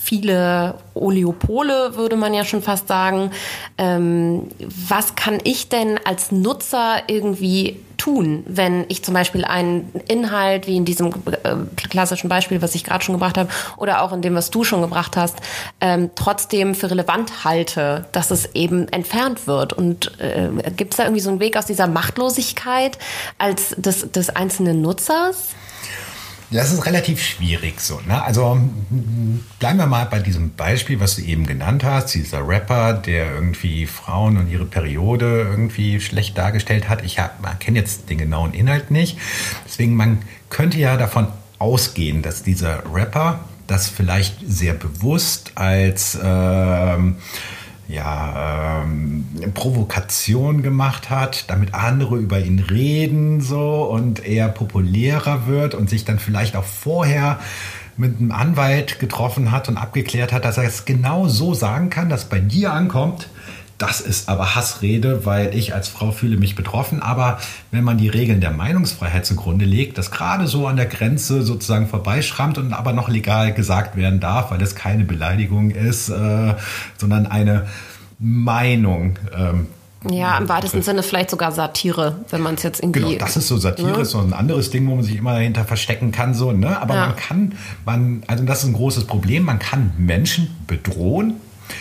[0.00, 3.32] viele Oleopole, würde man ja schon fast sagen.
[3.76, 4.48] Ähm,
[4.88, 10.76] was kann ich denn als Nutzer irgendwie tun, wenn ich zum Beispiel einen Inhalt, wie
[10.76, 11.56] in diesem äh,
[11.88, 14.82] klassischen Beispiel, was ich gerade schon gebracht habe, oder auch in dem, was du schon
[14.82, 15.38] gebracht hast,
[15.80, 19.72] ähm, trotzdem für relevant halte, dass es eben entfernt wird?
[19.72, 22.98] Und äh, gibt es da irgendwie so einen Weg aus dieser Machtlosigkeit
[23.38, 25.54] als des, des einzelnen Nutzers?
[26.50, 28.00] Das ist relativ schwierig so.
[28.06, 28.22] Ne?
[28.22, 28.56] Also
[29.58, 32.14] bleiben wir mal bei diesem Beispiel, was du eben genannt hast.
[32.14, 37.04] Dieser Rapper, der irgendwie Frauen und ihre Periode irgendwie schlecht dargestellt hat.
[37.04, 37.18] Ich
[37.58, 39.18] kenne jetzt den genauen Inhalt nicht.
[39.66, 41.26] Deswegen, man könnte ja davon
[41.58, 46.16] ausgehen, dass dieser Rapper das vielleicht sehr bewusst als...
[46.22, 47.16] Ähm,
[47.88, 55.74] ja, ähm, Provokation gemacht hat, damit andere über ihn reden so und er populärer wird
[55.74, 57.38] und sich dann vielleicht auch vorher
[57.96, 62.08] mit einem Anwalt getroffen hat und abgeklärt hat, dass er es genau so sagen kann,
[62.08, 63.28] dass bei dir ankommt,
[63.78, 67.02] das ist aber Hassrede, weil ich als Frau fühle mich betroffen.
[67.02, 67.38] Aber
[67.70, 71.88] wenn man die Regeln der Meinungsfreiheit zugrunde legt, das gerade so an der Grenze sozusagen
[71.88, 76.54] vorbeischrammt und aber noch legal gesagt werden darf, weil es keine Beleidigung ist, äh,
[76.98, 77.66] sondern eine
[78.18, 79.18] Meinung.
[79.36, 79.66] Ähm,
[80.10, 83.00] ja, im weitesten Sinne vielleicht sogar Satire, wenn man es jetzt irgendwie.
[83.00, 84.02] Genau, das ist so Satire, ne?
[84.02, 86.80] ist so ein anderes Ding, wo man sich immer dahinter verstecken kann, so, ne?
[86.80, 87.06] Aber ja.
[87.06, 87.54] man kann,
[87.86, 91.34] man, also das ist ein großes Problem, man kann Menschen bedrohen,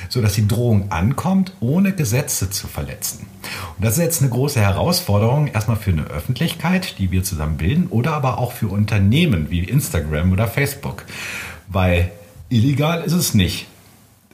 [0.10, 3.28] sodass die Drohung ankommt, ohne Gesetze zu verletzen.
[3.78, 7.88] Und das ist jetzt eine große Herausforderung, erstmal für eine Öffentlichkeit, die wir zusammen bilden,
[7.88, 11.06] oder aber auch für Unternehmen wie Instagram oder Facebook.
[11.67, 12.12] Weil
[12.50, 13.67] illegal ist es nicht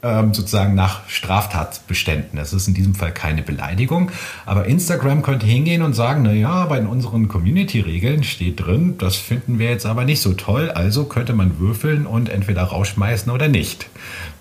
[0.01, 2.39] sozusagen nach Straftatbeständen.
[2.39, 4.11] Es ist in diesem Fall keine Beleidigung.
[4.45, 9.17] Aber Instagram könnte hingehen und sagen, na ja, aber in unseren Community-Regeln steht drin, das
[9.17, 10.71] finden wir jetzt aber nicht so toll.
[10.71, 13.89] Also könnte man würfeln und entweder rausschmeißen oder nicht.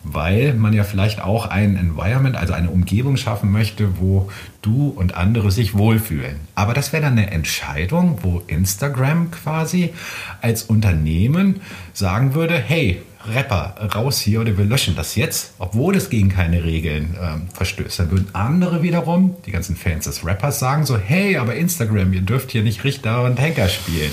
[0.04, 4.30] Weil man ja vielleicht auch ein Environment, also eine Umgebung schaffen möchte, wo
[4.62, 6.36] du und andere sich wohlfühlen.
[6.54, 9.92] Aber das wäre dann eine Entscheidung, wo Instagram quasi
[10.40, 11.60] als Unternehmen
[11.92, 16.64] sagen würde, hey, Rapper raus hier oder wir löschen das jetzt, obwohl es gegen keine
[16.64, 17.98] Regeln ähm, verstößt.
[18.00, 22.22] Dann würden andere wiederum, die ganzen Fans des Rappers, sagen so, hey, aber Instagram, ihr
[22.22, 24.10] dürft hier nicht Richter und Henker spielen.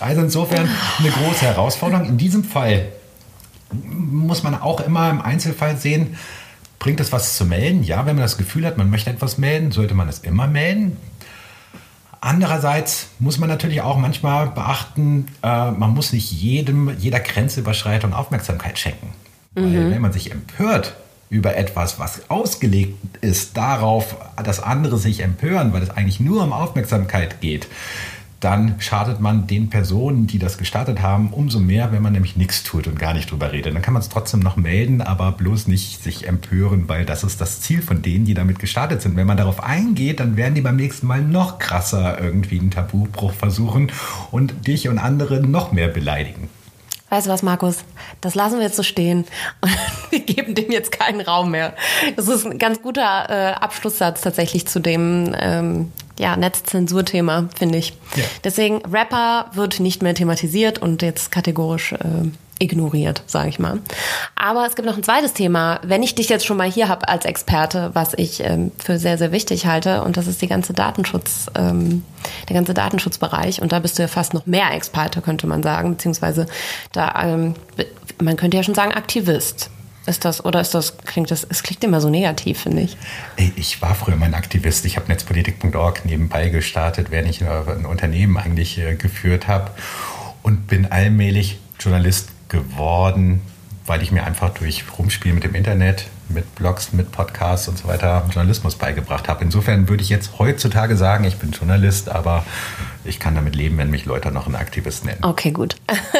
[0.00, 2.06] Also insofern eine große Herausforderung.
[2.06, 2.86] In diesem Fall
[3.72, 6.16] muss man auch immer im Einzelfall sehen,
[6.78, 7.82] bringt es was zu melden?
[7.82, 10.96] Ja, wenn man das Gefühl hat, man möchte etwas melden, sollte man es immer melden.
[12.24, 18.78] Andererseits muss man natürlich auch manchmal beachten, äh, man muss nicht jedem, jeder Grenzüberschreitung Aufmerksamkeit
[18.78, 19.08] schenken.
[19.54, 19.62] Mhm.
[19.62, 20.96] Weil wenn man sich empört
[21.28, 26.54] über etwas, was ausgelegt ist darauf, dass andere sich empören, weil es eigentlich nur um
[26.54, 27.68] Aufmerksamkeit geht,
[28.44, 32.62] dann schadet man den Personen, die das gestartet haben, umso mehr, wenn man nämlich nichts
[32.62, 33.74] tut und gar nicht drüber redet.
[33.74, 37.40] Dann kann man es trotzdem noch melden, aber bloß nicht sich empören, weil das ist
[37.40, 39.16] das Ziel von denen, die damit gestartet sind.
[39.16, 43.32] Wenn man darauf eingeht, dann werden die beim nächsten Mal noch krasser irgendwie einen Tabubruch
[43.32, 43.90] versuchen
[44.30, 46.50] und dich und andere noch mehr beleidigen.
[47.14, 47.76] Weißt du was, Markus?
[48.20, 49.24] Das lassen wir jetzt so stehen
[49.60, 49.70] und
[50.10, 51.72] wir geben dem jetzt keinen Raum mehr.
[52.16, 57.90] Das ist ein ganz guter äh, Abschlusssatz tatsächlich zu dem ähm, ja, Netzzensurthema, finde ich.
[58.16, 58.24] Ja.
[58.42, 61.98] Deswegen, Rapper wird nicht mehr thematisiert und jetzt kategorisch äh,
[62.58, 63.80] ignoriert, sage ich mal.
[64.36, 67.08] Aber es gibt noch ein zweites Thema, wenn ich dich jetzt schon mal hier habe
[67.08, 70.72] als Experte, was ich ähm, für sehr, sehr wichtig halte, und das ist die ganze
[70.72, 72.04] Datenschutz, ähm,
[72.48, 73.60] der ganze Datenschutzbereich.
[73.60, 76.46] Und da bist du ja fast noch mehr Experte, könnte man sagen, beziehungsweise
[76.92, 77.54] da, ähm,
[78.22, 79.70] man könnte ja schon sagen, Aktivist.
[80.06, 82.96] Ist das, oder ist das, klingt das, es klingt immer so negativ, finde ich.
[83.56, 84.84] Ich war früher mal ein Aktivist.
[84.84, 89.70] Ich habe netzpolitik.org nebenbei gestartet, während ich ein Unternehmen eigentlich äh, geführt habe
[90.42, 93.40] und bin allmählich Journalist geworden,
[93.86, 97.86] weil ich mir einfach durch Rumspielen mit dem Internet, mit Blogs, mit Podcasts und so
[97.86, 99.44] weiter Journalismus beigebracht habe.
[99.44, 102.46] Insofern würde ich jetzt heutzutage sagen, ich bin Journalist, aber
[103.04, 105.22] ich kann damit leben, wenn mich Leute noch einen Aktivist nennen.
[105.22, 105.76] Okay, gut.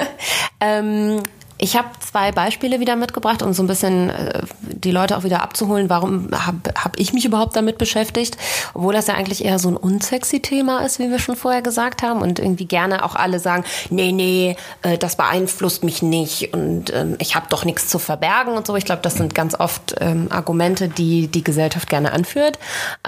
[0.61, 1.23] ähm,
[1.65, 5.43] ich habe zwei Beispiele wieder mitgebracht, um so ein bisschen äh, die Leute auch wieder
[5.43, 5.89] abzuholen.
[5.89, 8.37] Warum habe hab ich mich überhaupt damit beschäftigt?
[8.75, 12.03] Obwohl das ja eigentlich eher so ein unsexy Thema ist, wie wir schon vorher gesagt
[12.03, 12.21] haben.
[12.21, 17.17] Und irgendwie gerne auch alle sagen, nee, nee, äh, das beeinflusst mich nicht und ähm,
[17.19, 18.77] ich habe doch nichts zu verbergen und so.
[18.77, 22.59] Ich glaube, das sind ganz oft ähm, Argumente, die die Gesellschaft gerne anführt.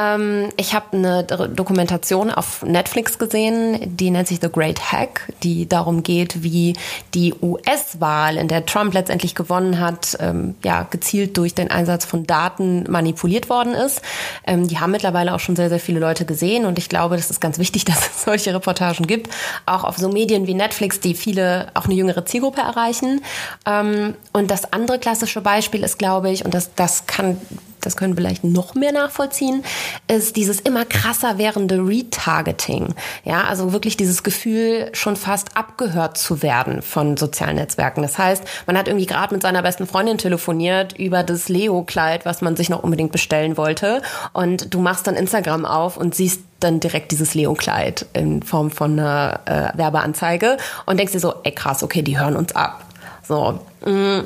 [0.01, 5.69] Ähm, ich habe eine Dokumentation auf Netflix gesehen, die nennt sich The Great Hack, die
[5.69, 6.75] darum geht, wie
[7.13, 12.05] die US-Wahl Wahl, in der Trump letztendlich gewonnen hat, ähm, ja, gezielt durch den Einsatz
[12.05, 14.03] von Daten manipuliert worden ist.
[14.47, 17.29] Ähm, die haben mittlerweile auch schon sehr, sehr viele Leute gesehen und ich glaube, das
[17.29, 19.35] ist ganz wichtig, dass es solche Reportagen gibt,
[19.67, 23.21] auch auf so Medien wie Netflix, die viele, auch eine jüngere Zielgruppe erreichen.
[23.67, 27.39] Ähm, und das andere klassische Beispiel ist, glaube ich, und das, das kann
[27.87, 29.65] das können vielleicht noch mehr nachvollziehen,
[30.09, 32.95] ist dieses immer krasser werdende Retargeting.
[33.25, 38.03] Ja, also wirklich dieses Gefühl, schon fast abgehört zu werden von sozialen Netzwerken.
[38.03, 42.43] Das heißt, man hat irgendwie gerade mit seiner besten Freundin telefoniert über das Leo-Kleid, was
[42.43, 44.03] man sich noch unbedingt bestellen wollte.
[44.33, 48.99] Und du machst dann Instagram auf und siehst dann direkt dieses Leo-Kleid in Form von
[48.99, 52.85] einer äh, Werbeanzeige und denkst dir so, ey krass, okay, die hören uns ab.
[53.23, 54.21] So, mm,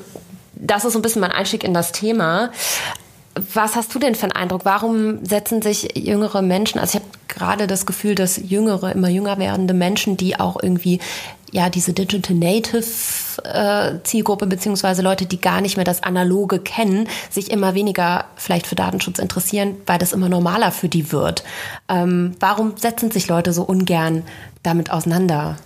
[0.55, 2.51] das ist so ein bisschen mein Einstieg in das Thema.
[3.35, 4.65] Was hast du denn für einen Eindruck?
[4.65, 9.39] Warum setzen sich jüngere Menschen, also ich habe gerade das Gefühl, dass jüngere, immer jünger
[9.39, 10.99] werdende Menschen, die auch irgendwie
[11.53, 12.85] ja diese Digital Native
[13.45, 18.67] äh, Zielgruppe beziehungsweise Leute, die gar nicht mehr das Analoge kennen, sich immer weniger vielleicht
[18.67, 21.45] für Datenschutz interessieren, weil das immer normaler für die wird.
[21.89, 24.25] Ähm, warum setzen sich Leute so ungern
[24.63, 25.57] damit auseinander?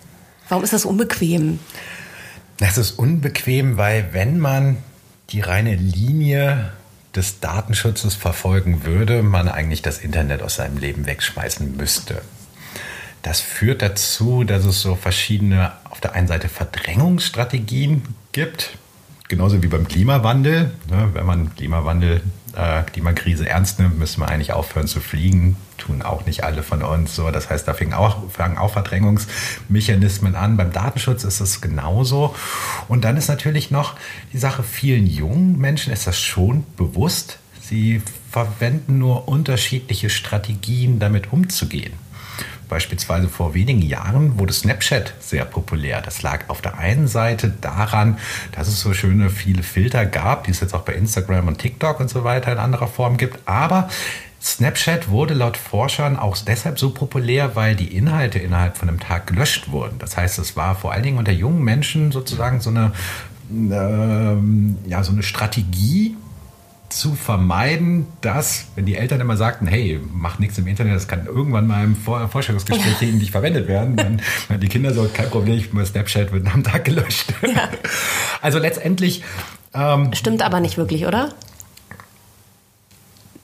[0.48, 1.58] Warum ist das unbequem?
[2.58, 4.76] Das ist unbequem, weil wenn man
[5.30, 6.72] die reine Linie
[7.16, 12.22] des Datenschutzes verfolgen würde, man eigentlich das Internet aus seinem Leben wegschmeißen müsste.
[13.22, 18.76] Das führt dazu, dass es so verschiedene, auf der einen Seite Verdrängungsstrategien gibt,
[19.28, 20.72] genauso wie beim Klimawandel.
[20.90, 22.20] Ne, wenn man Klimawandel,
[22.56, 25.56] äh, Klimakrise ernst nimmt, müssen wir eigentlich aufhören zu fliegen.
[25.78, 27.30] Tun auch nicht alle von uns so.
[27.30, 30.56] Das heißt, da fangen auch, fangen auch Verdrängungsmechanismen an.
[30.56, 32.34] Beim Datenschutz ist es genauso.
[32.88, 33.94] Und dann ist natürlich noch
[34.32, 37.38] die Sache, vielen jungen Menschen ist das schon bewusst.
[37.60, 41.92] Sie verwenden nur unterschiedliche Strategien, damit umzugehen.
[42.74, 46.00] Beispielsweise vor wenigen Jahren wurde Snapchat sehr populär.
[46.00, 48.18] Das lag auf der einen Seite daran,
[48.50, 52.00] dass es so schöne viele Filter gab, die es jetzt auch bei Instagram und TikTok
[52.00, 53.38] und so weiter in anderer Form gibt.
[53.46, 53.88] Aber
[54.42, 59.28] Snapchat wurde laut Forschern auch deshalb so populär, weil die Inhalte innerhalb von einem Tag
[59.28, 60.00] gelöscht wurden.
[60.00, 62.90] Das heißt, es war vor allen Dingen unter jungen Menschen sozusagen so eine,
[63.52, 66.16] ähm, ja, so eine Strategie,
[66.94, 71.26] zu vermeiden, dass, wenn die Eltern immer sagten, hey, mach nichts im Internet, das kann
[71.26, 74.20] irgendwann mal im Vor Vorstellungsgespräch gegen dich verwendet werden, dann
[74.60, 77.34] die Kinder so, kein Problem, mein Snapchat wird am Tag gelöscht.
[77.42, 77.68] Ja.
[78.40, 79.22] Also letztendlich.
[79.74, 81.30] Ähm, Stimmt aber nicht wirklich, oder?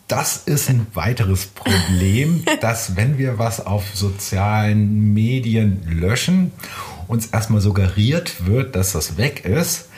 [0.07, 6.53] Das ist ein weiteres Problem, dass wenn wir was auf sozialen Medien löschen,
[7.09, 9.89] uns erstmal suggeriert wird, dass das weg ist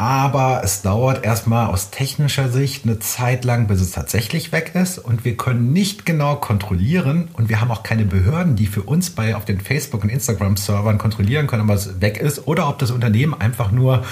[0.00, 4.96] aber es dauert erstmal aus technischer Sicht eine Zeit lang, bis es tatsächlich weg ist.
[4.96, 9.10] Und wir können nicht genau kontrollieren und wir haben auch keine Behörden, die für uns
[9.10, 12.90] bei auf den Facebook- und Instagram-Servern kontrollieren können, ob es weg ist oder ob das
[12.90, 14.02] Unternehmen einfach nur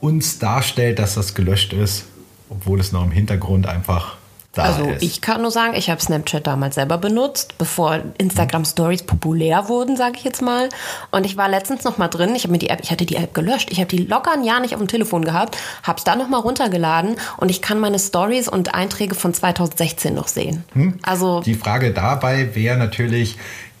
[0.00, 2.06] uns darstellt, dass das gelöscht ist,
[2.50, 4.17] obwohl es noch im Hintergrund einfach
[4.58, 5.02] da also ist.
[5.02, 9.96] ich kann nur sagen, ich habe Snapchat damals selber benutzt, bevor Instagram Stories populär wurden,
[9.96, 10.68] sage ich jetzt mal.
[11.10, 12.34] Und ich war letztens noch mal drin.
[12.34, 13.70] Ich habe mir die App, ich hatte die App gelöscht.
[13.70, 16.28] Ich habe die locker ein Jahr nicht auf dem Telefon gehabt, habe es dann noch
[16.28, 20.64] mal runtergeladen und ich kann meine Stories und Einträge von 2016 noch sehen.
[20.72, 20.98] Hm?
[21.02, 23.36] Also die Frage dabei wäre natürlich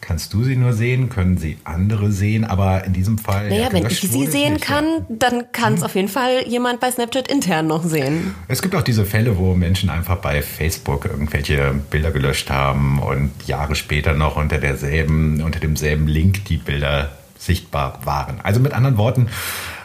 [0.08, 3.50] kannst du sie nur sehen, können sie andere sehen, aber in diesem Fall.
[3.50, 5.84] Naja, ja, wenn ich sie sehen nicht, kann, dann kann es hm.
[5.84, 8.34] auf jeden Fall jemand bei Snapchat intern noch sehen.
[8.48, 13.32] Es gibt auch diese Fälle, wo Menschen einfach bei Facebook irgendwelche Bilder gelöscht haben und
[13.46, 18.40] Jahre später noch unter derselben, unter demselben Link die Bilder sichtbar waren.
[18.42, 19.28] Also mit anderen Worten,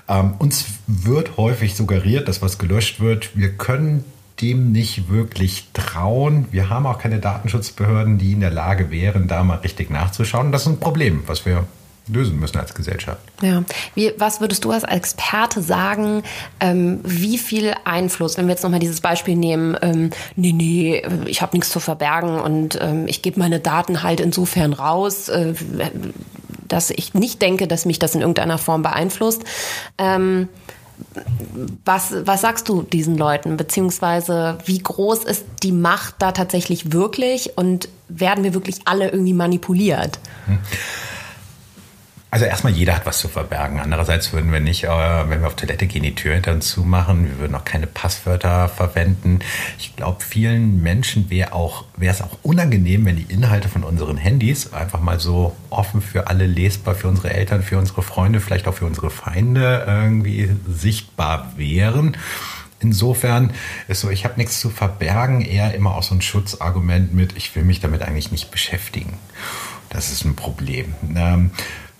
[0.08, 3.38] ähm, uns wird häufig suggeriert, dass was gelöscht wird.
[3.38, 4.06] Wir können
[4.41, 6.48] dem nicht wirklich trauen.
[6.52, 10.52] Wir haben auch keine Datenschutzbehörden, die in der Lage wären, da mal richtig nachzuschauen.
[10.52, 11.65] Das ist ein Problem, was wir
[12.08, 13.22] lösen müssen als Gesellschaft.
[13.41, 13.63] Ja.
[13.96, 16.24] Wie, was würdest du als Experte sagen,
[16.60, 21.41] ähm, wie viel Einfluss, wenn wir jetzt nochmal dieses Beispiel nehmen, ähm, nee, nee, ich
[21.41, 25.54] habe nichts zu verbergen und ähm, ich gebe meine Daten halt insofern raus, äh,
[26.67, 29.43] dass ich nicht denke, dass mich das in irgendeiner Form beeinflusst.
[29.98, 30.50] Ähm,
[31.86, 33.58] was, was sagst du diesen Leuten?
[33.58, 39.34] Beziehungsweise wie groß ist die Macht da tatsächlich wirklich und werden wir wirklich alle irgendwie
[39.34, 40.20] manipuliert?
[40.46, 40.60] Hm.
[42.34, 43.80] Also erstmal, jeder hat was zu verbergen.
[43.80, 47.30] Andererseits würden wir nicht, äh, wenn wir auf Toilette gehen, die Tür hinter uns zumachen.
[47.30, 49.38] Wir würden auch keine Passwörter verwenden.
[49.78, 54.17] Ich glaube, vielen Menschen wäre auch, wäre es auch unangenehm, wenn die Inhalte von unseren
[54.17, 58.67] Handys einfach mal so offen für alle lesbar, für unsere Eltern, für unsere Freunde, vielleicht
[58.67, 62.17] auch für unsere Feinde irgendwie sichtbar wären.
[62.80, 63.52] Insofern
[63.88, 67.56] ist so, ich habe nichts zu verbergen, eher immer auch so ein Schutzargument mit, ich
[67.56, 69.19] will mich damit eigentlich nicht beschäftigen.
[69.91, 70.96] Das ist ein Problem.
[71.15, 71.52] Ähm,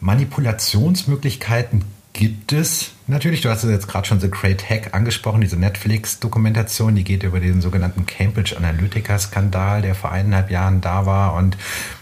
[0.04, 3.40] Manipulationsmöglichkeiten gibt es natürlich.
[3.40, 7.62] Du hast jetzt gerade schon The Great Hack angesprochen, diese Netflix-Dokumentation, die geht über den
[7.62, 11.58] sogenannten Cambridge Analytica-Skandal, der vor eineinhalb Jahren da war und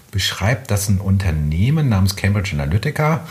[0.10, 3.26] beschreibt, dass ein Unternehmen namens Cambridge Analytica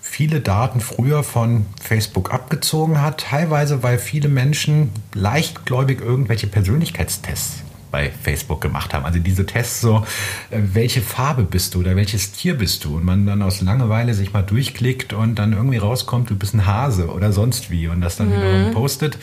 [0.00, 8.10] viele Daten früher von Facebook abgezogen hat, teilweise weil viele Menschen leichtgläubig irgendwelche Persönlichkeitstests bei
[8.10, 9.04] Facebook gemacht haben.
[9.04, 10.04] Also diese Tests so,
[10.50, 12.96] äh, welche Farbe bist du oder welches Tier bist du?
[12.96, 16.66] Und man dann aus Langeweile sich mal durchklickt und dann irgendwie rauskommt, du bist ein
[16.66, 18.36] Hase oder sonst wie und das dann mhm.
[18.36, 19.18] wiederum postet.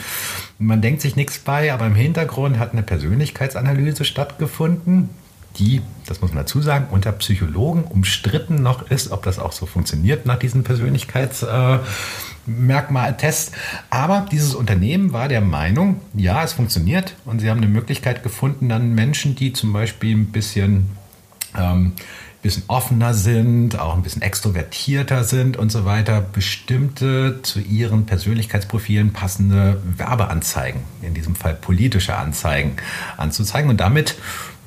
[0.59, 5.09] Man denkt sich nichts bei, aber im Hintergrund hat eine Persönlichkeitsanalyse stattgefunden
[5.57, 9.65] die, das muss man dazu sagen, unter Psychologen umstritten noch ist, ob das auch so
[9.65, 11.43] funktioniert nach diesen Persönlichkeitsmerkmaltests.
[11.43, 12.32] Äh,
[13.89, 17.15] Aber dieses Unternehmen war der Meinung, ja, es funktioniert.
[17.25, 20.89] Und sie haben eine Möglichkeit gefunden, dann Menschen, die zum Beispiel ein bisschen
[21.57, 21.93] ähm,
[22.43, 29.13] bisschen offener sind, auch ein bisschen extrovertierter sind und so weiter, bestimmte zu ihren Persönlichkeitsprofilen
[29.13, 32.75] passende Werbeanzeigen, in diesem Fall politische Anzeigen,
[33.15, 33.69] anzuzeigen.
[33.69, 34.15] Und damit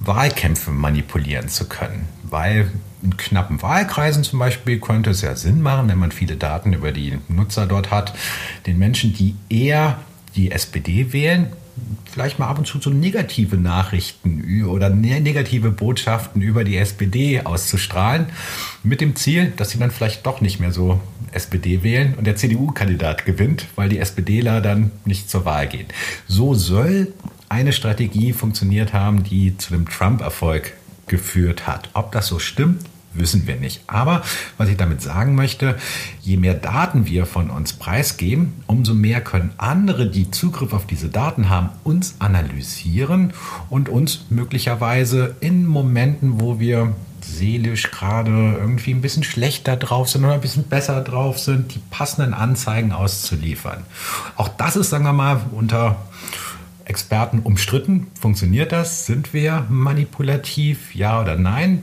[0.06, 2.08] Wahlkämpfe manipulieren zu können.
[2.22, 2.70] Weil
[3.02, 6.92] in knappen Wahlkreisen zum Beispiel könnte es ja Sinn machen, wenn man viele Daten über
[6.92, 8.14] die Nutzer dort hat,
[8.66, 9.98] den Menschen, die eher
[10.34, 11.52] die SPD wählen,
[12.10, 17.42] vielleicht mal ab und zu so negative Nachrichten oder ne-, negative Botschaften über die SPD
[17.42, 18.26] auszustrahlen,
[18.82, 21.00] mit dem Ziel, dass sie dann vielleicht doch nicht mehr so
[21.32, 25.86] SPD wählen und der CDU-Kandidat gewinnt, weil die SPDler dann nicht zur Wahl gehen.
[26.26, 27.12] So soll
[27.56, 30.74] eine Strategie funktioniert haben, die zu dem Trump-Erfolg
[31.06, 31.88] geführt hat.
[31.94, 32.84] Ob das so stimmt,
[33.14, 33.80] wissen wir nicht.
[33.86, 34.22] Aber
[34.58, 35.76] was ich damit sagen möchte,
[36.20, 41.08] je mehr Daten wir von uns preisgeben, umso mehr können andere, die Zugriff auf diese
[41.08, 43.32] Daten haben, uns analysieren
[43.70, 48.30] und uns möglicherweise in Momenten, wo wir seelisch gerade
[48.60, 52.92] irgendwie ein bisschen schlechter drauf sind oder ein bisschen besser drauf sind, die passenden Anzeigen
[52.92, 53.84] auszuliefern.
[54.36, 55.96] Auch das ist, sagen wir mal, unter
[56.86, 58.06] Experten umstritten.
[58.18, 59.06] Funktioniert das?
[59.06, 60.94] Sind wir manipulativ?
[60.94, 61.82] Ja oder nein?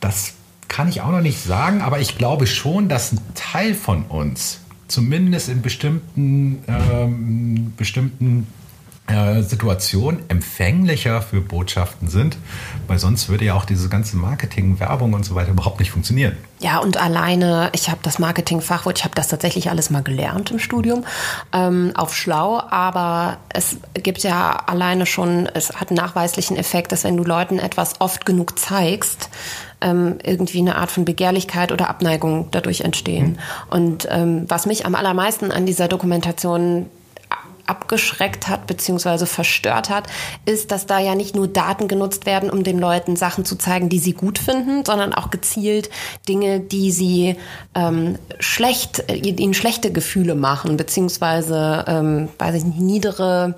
[0.00, 0.34] Das
[0.68, 4.60] kann ich auch noch nicht sagen, aber ich glaube schon, dass ein Teil von uns
[4.88, 8.46] zumindest in bestimmten, ähm, bestimmten
[9.06, 12.38] äh, Situationen empfänglicher für Botschaften sind,
[12.86, 16.38] weil sonst würde ja auch diese ganze Marketing, Werbung und so weiter überhaupt nicht funktionieren.
[16.60, 20.58] Ja, und alleine, ich habe das Marketing-Fachwort, ich habe das tatsächlich alles mal gelernt im
[20.58, 21.04] Studium,
[21.52, 27.04] ähm, auf schlau, aber es gibt ja alleine schon, es hat einen nachweislichen Effekt, dass
[27.04, 29.28] wenn du Leuten etwas oft genug zeigst,
[29.82, 33.32] ähm, irgendwie eine Art von Begehrlichkeit oder Abneigung dadurch entstehen.
[33.32, 33.38] Mhm.
[33.68, 36.86] Und ähm, was mich am allermeisten an dieser Dokumentation
[37.66, 39.26] abgeschreckt hat bzw.
[39.26, 40.08] verstört hat,
[40.44, 43.88] ist, dass da ja nicht nur Daten genutzt werden, um den Leuten Sachen zu zeigen,
[43.88, 45.90] die sie gut finden, sondern auch gezielt
[46.28, 47.36] Dinge, die sie
[47.74, 53.54] ähm, schlecht, äh, ihnen schlechte Gefühle machen, beziehungsweise, ähm, weiß ich nicht, niedere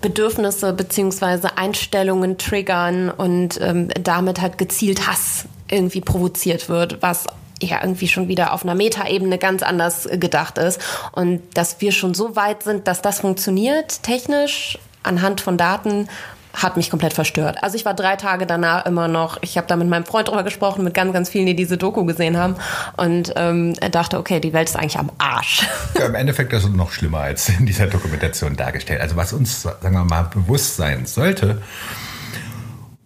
[0.00, 7.26] Bedürfnisse beziehungsweise Einstellungen triggern und ähm, damit halt gezielt Hass irgendwie provoziert wird, was
[7.62, 10.80] ja irgendwie schon wieder auf einer Metaebene ganz anders äh, gedacht ist.
[11.12, 16.08] Und dass wir schon so weit sind, dass das funktioniert, technisch, anhand von Daten,
[16.54, 17.62] hat mich komplett verstört.
[17.62, 20.42] Also ich war drei Tage danach immer noch, ich habe da mit meinem Freund drüber
[20.42, 22.56] gesprochen, mit ganz, ganz vielen, die diese Doku gesehen haben
[22.96, 25.66] und ähm, dachte, okay, die Welt ist eigentlich am Arsch.
[25.98, 29.00] Ja, Im Endeffekt ist es noch schlimmer als in dieser Dokumentation dargestellt.
[29.00, 31.60] Also was uns, sagen wir mal, bewusst sein sollte,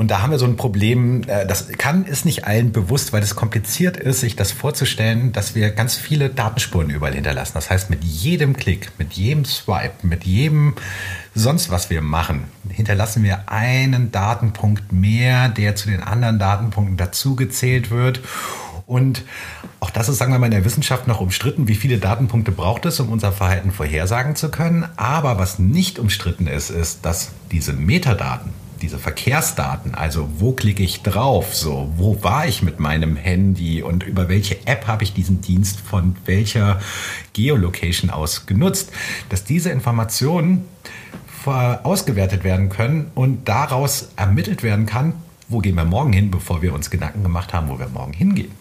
[0.03, 3.23] und da haben wir so ein Problem, äh, das kann, ist nicht allen bewusst, weil
[3.23, 7.53] es kompliziert ist, sich das vorzustellen, dass wir ganz viele Datenspuren überall hinterlassen.
[7.55, 10.75] Das heißt, mit jedem Klick, mit jedem Swipe, mit jedem
[11.37, 17.93] sonst was wir machen, hinterlassen wir einen Datenpunkt mehr, der zu den anderen Datenpunkten dazugezählt
[17.93, 18.23] wird.
[18.89, 19.23] Und
[19.79, 22.87] auch das ist, sagen wir mal, in der Wissenschaft noch umstritten, wie viele Datenpunkte braucht
[22.87, 24.85] es, um unser Verhalten vorhersagen zu können.
[24.97, 28.51] Aber was nicht umstritten ist, ist, dass diese Metadaten,
[28.83, 34.03] diese Verkehrsdaten, also wo klicke ich drauf, so wo war ich mit meinem Handy und
[34.03, 36.81] über welche App habe ich diesen Dienst von welcher
[37.33, 38.91] Geolocation aus genutzt,
[39.29, 40.65] dass diese Informationen
[41.45, 45.15] ausgewertet werden können und daraus ermittelt werden kann,
[45.49, 48.53] wo gehen wir morgen hin, bevor wir uns Gedanken gemacht haben, wo wir morgen hingehen.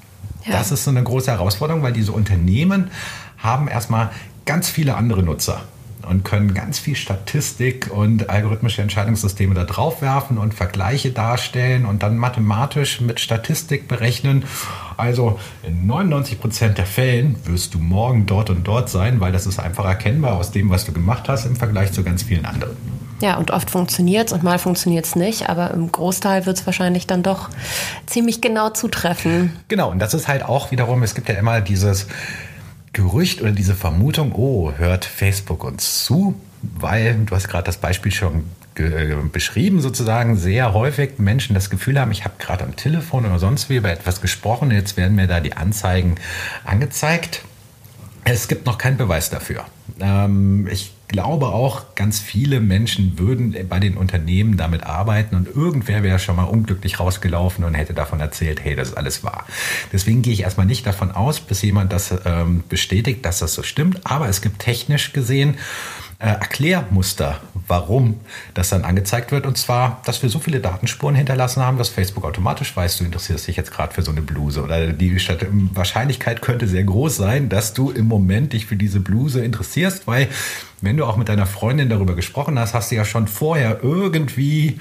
[0.45, 0.53] Ja.
[0.53, 2.89] Das ist so eine große Herausforderung, weil diese Unternehmen
[3.37, 4.11] haben erstmal
[4.45, 5.63] ganz viele andere Nutzer
[6.07, 12.03] und können ganz viel Statistik und algorithmische Entscheidungssysteme da drauf werfen und Vergleiche darstellen und
[12.03, 14.43] dann mathematisch mit Statistik berechnen.
[14.97, 19.47] Also in 99 Prozent der Fällen wirst du morgen dort und dort sein, weil das
[19.47, 22.75] ist einfach erkennbar aus dem, was du gemacht hast im Vergleich zu ganz vielen anderen.
[23.21, 26.65] Ja, und oft funktioniert es und mal funktioniert es nicht, aber im Großteil wird es
[26.65, 27.49] wahrscheinlich dann doch
[28.07, 29.53] ziemlich genau zutreffen.
[29.67, 32.07] Genau, und das ist halt auch wiederum, es gibt ja immer dieses
[32.93, 36.35] Gerücht oder diese Vermutung, oh, hört Facebook uns zu?
[36.61, 38.43] Weil, du hast gerade das Beispiel schon
[38.75, 43.39] äh, beschrieben, sozusagen, sehr häufig Menschen das Gefühl haben, ich habe gerade am Telefon oder
[43.39, 46.15] sonst wie über etwas gesprochen, jetzt werden mir da die Anzeigen
[46.65, 47.43] angezeigt.
[48.23, 49.65] Es gibt noch keinen Beweis dafür.
[49.99, 56.03] Ähm, ich glaube auch, ganz viele Menschen würden bei den Unternehmen damit arbeiten und irgendwer
[56.03, 59.45] wäre schon mal unglücklich rausgelaufen und hätte davon erzählt, hey, das ist alles wahr.
[59.91, 63.63] Deswegen gehe ich erstmal nicht davon aus, bis jemand das ähm, bestätigt, dass das so
[63.63, 63.99] stimmt.
[64.05, 65.57] Aber es gibt technisch gesehen
[66.21, 68.19] äh, Erklärmuster, warum
[68.53, 69.45] das dann angezeigt wird.
[69.47, 73.47] Und zwar, dass wir so viele Datenspuren hinterlassen haben, dass Facebook automatisch weiß, du interessierst
[73.47, 74.63] dich jetzt gerade für so eine Bluse.
[74.63, 75.17] Oder die
[75.73, 80.27] Wahrscheinlichkeit könnte sehr groß sein, dass du im Moment dich für diese Bluse interessierst, weil
[80.81, 84.79] wenn du auch mit deiner Freundin darüber gesprochen hast, hast du ja schon vorher irgendwie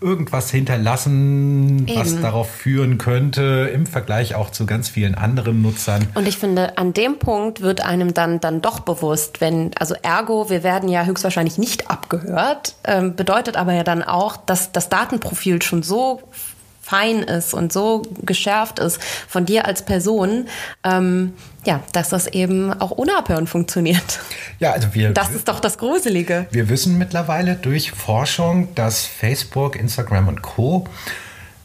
[0.00, 2.00] irgendwas hinterlassen, Eben.
[2.00, 6.08] was darauf führen könnte, im Vergleich auch zu ganz vielen anderen Nutzern.
[6.14, 10.48] Und ich finde, an dem Punkt wird einem dann, dann doch bewusst, wenn, also ergo,
[10.48, 15.60] wir werden ja höchstwahrscheinlich nicht abgehört, ähm, bedeutet aber ja dann auch, dass das Datenprofil
[15.60, 16.22] schon so
[16.82, 20.48] fein ist und so geschärft ist von dir als Person,
[20.84, 21.32] ähm,
[21.64, 24.20] ja, dass das eben auch ohne Abhören funktioniert.
[24.58, 25.10] Ja, also wir.
[25.10, 26.46] Das ist doch das Gruselige.
[26.50, 30.86] Wir wissen mittlerweile durch Forschung, dass Facebook, Instagram und Co.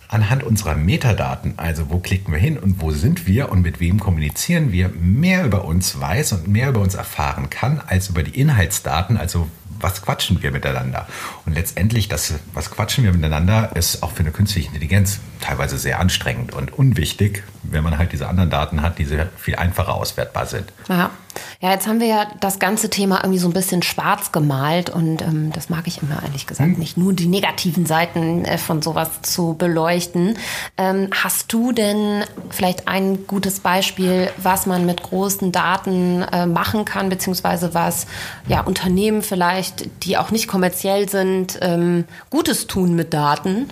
[0.07, 3.99] anhand unserer Metadaten, also wo klicken wir hin und wo sind wir und mit wem
[3.99, 8.39] kommunizieren wir, mehr über uns weiß und mehr über uns erfahren kann als über die
[8.39, 9.47] Inhaltsdaten, also
[9.79, 11.07] was quatschen wir miteinander?
[11.45, 15.99] Und letztendlich, das, was quatschen wir miteinander, ist auch für eine künstliche Intelligenz teilweise sehr
[15.99, 20.45] anstrengend und unwichtig, wenn man halt diese anderen Daten hat, die sehr viel einfacher auswertbar
[20.45, 20.71] sind.
[20.89, 21.11] Ja.
[21.59, 25.21] Ja, jetzt haben wir ja das ganze Thema irgendwie so ein bisschen schwarz gemalt und
[25.21, 26.79] ähm, das mag ich immer ehrlich gesagt hm.
[26.79, 30.37] nicht, nur die negativen Seiten äh, von sowas zu beleuchten.
[30.77, 36.85] Ähm, hast du denn vielleicht ein gutes Beispiel, was man mit großen Daten äh, machen
[36.85, 38.07] kann, beziehungsweise was
[38.47, 43.67] ja Unternehmen vielleicht, die auch nicht kommerziell sind, ähm, Gutes tun mit Daten?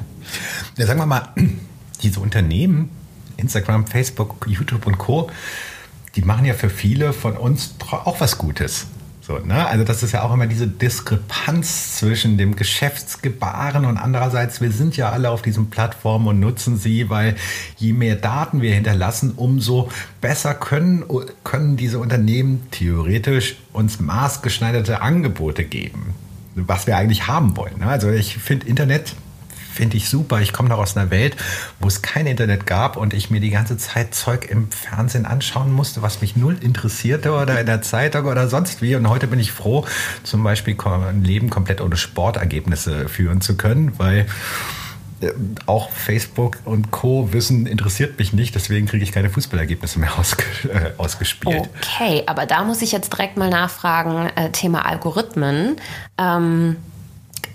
[0.77, 1.29] Ja, sagen wir mal,
[2.01, 2.89] diese Unternehmen,
[3.37, 5.29] Instagram, Facebook, YouTube und Co.,
[6.15, 8.87] die machen ja für viele von uns auch was Gutes.
[9.25, 9.65] So, ne?
[9.65, 14.97] Also das ist ja auch immer diese Diskrepanz zwischen dem Geschäftsgebaren und andererseits, wir sind
[14.97, 17.35] ja alle auf diesen Plattformen und nutzen sie, weil
[17.77, 19.89] je mehr Daten wir hinterlassen, umso
[20.21, 21.03] besser können,
[21.43, 26.13] können diese Unternehmen theoretisch uns maßgeschneiderte Angebote geben,
[26.53, 27.79] was wir eigentlich haben wollen.
[27.79, 27.87] Ne?
[27.87, 29.15] Also ich finde Internet
[29.75, 30.39] finde ich super.
[30.39, 31.35] Ich komme noch aus einer Welt,
[31.79, 35.71] wo es kein Internet gab und ich mir die ganze Zeit Zeug im Fernsehen anschauen
[35.71, 38.95] musste, was mich null interessierte oder in der Zeitung oder sonst wie.
[38.95, 39.85] Und heute bin ich froh,
[40.23, 44.27] zum Beispiel ein Leben komplett ohne Sportergebnisse führen zu können, weil
[45.21, 45.31] äh,
[45.65, 47.33] auch Facebook und Co.
[47.33, 51.69] wissen, interessiert mich nicht, deswegen kriege ich keine Fußballergebnisse mehr ausge äh, ausgespielt.
[51.81, 55.75] Okay, aber da muss ich jetzt direkt mal nachfragen, äh, Thema Algorithmen.
[56.17, 56.77] Ähm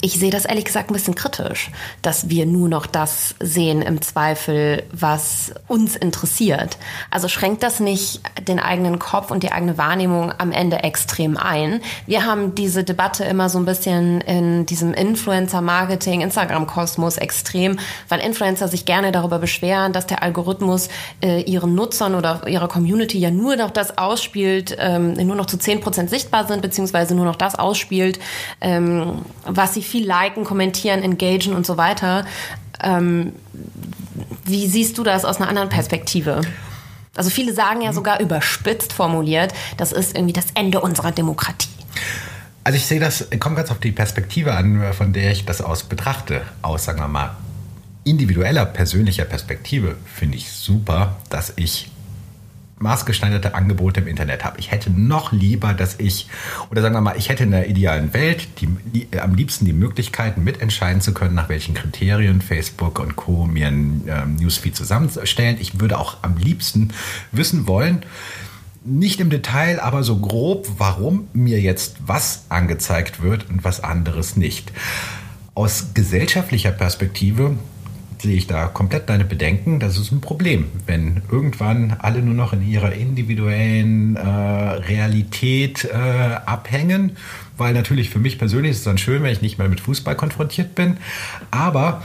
[0.02, 1.70] ich sehe das ehrlich gesagt ein bisschen kritisch,
[2.02, 6.78] dass wir nur noch das sehen im Zweifel, was uns interessiert.
[7.10, 11.80] Also schränkt das nicht den eigenen Kopf und die eigene Wahrnehmung am Ende extrem ein?
[12.06, 17.78] Wir haben diese Debatte immer so ein bisschen in diesem Influencer-Marketing, Instagram-Kosmos extrem,
[18.08, 20.88] weil Influencer sich gerne darüber beschweren, dass der Algorithmus
[21.22, 25.56] äh, ihren Nutzern oder ihrer Community ja nur noch das ausspielt, ähm, nur noch zu
[25.56, 28.18] 10% sichtbar sind, beziehungsweise nur noch das ausspielt,
[28.60, 32.24] ähm, was sie viel liken, kommentieren, engagen und so weiter.
[32.82, 33.32] Ähm,
[34.44, 36.40] wie siehst du das aus einer anderen Perspektive?
[37.16, 41.68] Also viele sagen ja sogar überspitzt formuliert, das ist irgendwie das Ende unserer Demokratie.
[42.62, 45.82] Also ich sehe das, kommt ganz auf die Perspektive an, von der ich das aus
[45.82, 46.42] betrachte.
[46.62, 47.36] Aus, sagen wir mal,
[48.04, 51.90] individueller, persönlicher Perspektive finde ich super, dass ich
[52.80, 54.58] maßgeschneiderte Angebote im Internet habe.
[54.58, 56.28] Ich hätte noch lieber, dass ich,
[56.70, 59.74] oder sagen wir mal, ich hätte in der idealen Welt die, die, am liebsten die
[59.74, 63.44] Möglichkeiten mitentscheiden zu können, nach welchen Kriterien Facebook und Co.
[63.44, 65.58] mir ein ähm, Newsfeed zusammenstellen.
[65.60, 66.92] Ich würde auch am liebsten
[67.32, 68.02] wissen wollen,
[68.82, 74.36] nicht im Detail, aber so grob, warum mir jetzt was angezeigt wird und was anderes
[74.36, 74.72] nicht.
[75.54, 77.56] Aus gesellschaftlicher Perspektive
[78.20, 79.80] sehe ich da komplett deine Bedenken.
[79.80, 85.96] Das ist ein Problem, wenn irgendwann alle nur noch in ihrer individuellen äh, Realität äh,
[86.46, 87.16] abhängen.
[87.56, 90.16] Weil natürlich für mich persönlich ist es dann schön, wenn ich nicht mehr mit Fußball
[90.16, 90.98] konfrontiert bin.
[91.50, 92.02] Aber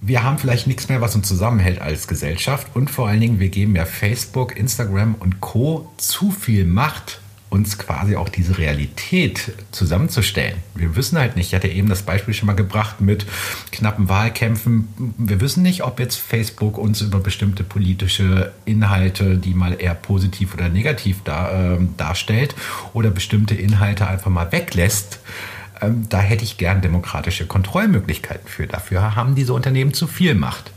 [0.00, 2.68] wir haben vielleicht nichts mehr, was uns zusammenhält als Gesellschaft.
[2.74, 5.92] Und vor allen Dingen, wir geben ja Facebook, Instagram und Co.
[5.96, 7.20] zu viel Macht
[7.50, 10.56] uns quasi auch diese Realität zusammenzustellen.
[10.74, 13.26] Wir wissen halt nicht, ich hatte eben das Beispiel schon mal gebracht mit
[13.72, 14.88] knappen Wahlkämpfen.
[15.16, 20.54] Wir wissen nicht, ob jetzt Facebook uns über bestimmte politische Inhalte, die mal eher positiv
[20.54, 22.54] oder negativ da, äh, darstellt,
[22.92, 25.20] oder bestimmte Inhalte einfach mal weglässt.
[25.80, 28.66] Ähm, da hätte ich gern demokratische Kontrollmöglichkeiten für.
[28.66, 30.72] Dafür haben diese Unternehmen zu viel Macht.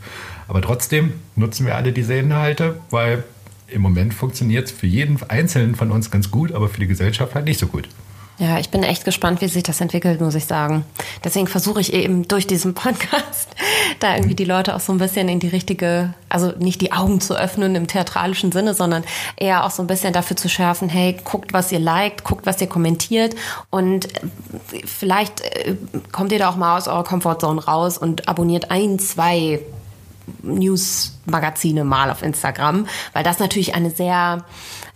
[0.48, 3.24] Aber trotzdem nutzen wir alle diese Inhalte, weil
[3.72, 7.34] im Moment funktioniert es für jeden Einzelnen von uns ganz gut, aber für die Gesellschaft
[7.34, 7.88] halt nicht so gut.
[8.38, 10.84] Ja, ich bin echt gespannt, wie sich das entwickelt, muss ich sagen.
[11.22, 13.50] Deswegen versuche ich eben durch diesen Podcast
[14.00, 17.20] da irgendwie die Leute auch so ein bisschen in die richtige, also nicht die Augen
[17.20, 19.04] zu öffnen im theatralischen Sinne, sondern
[19.36, 22.60] eher auch so ein bisschen dafür zu schärfen, hey, guckt, was ihr liked, guckt, was
[22.60, 23.36] ihr kommentiert
[23.70, 24.08] und
[24.86, 25.76] vielleicht äh,
[26.10, 29.60] kommt ihr da auch mal aus eurer Comfortzone raus und abonniert ein, zwei
[30.42, 34.44] News-Magazine mal auf Instagram, weil das natürlich eine sehr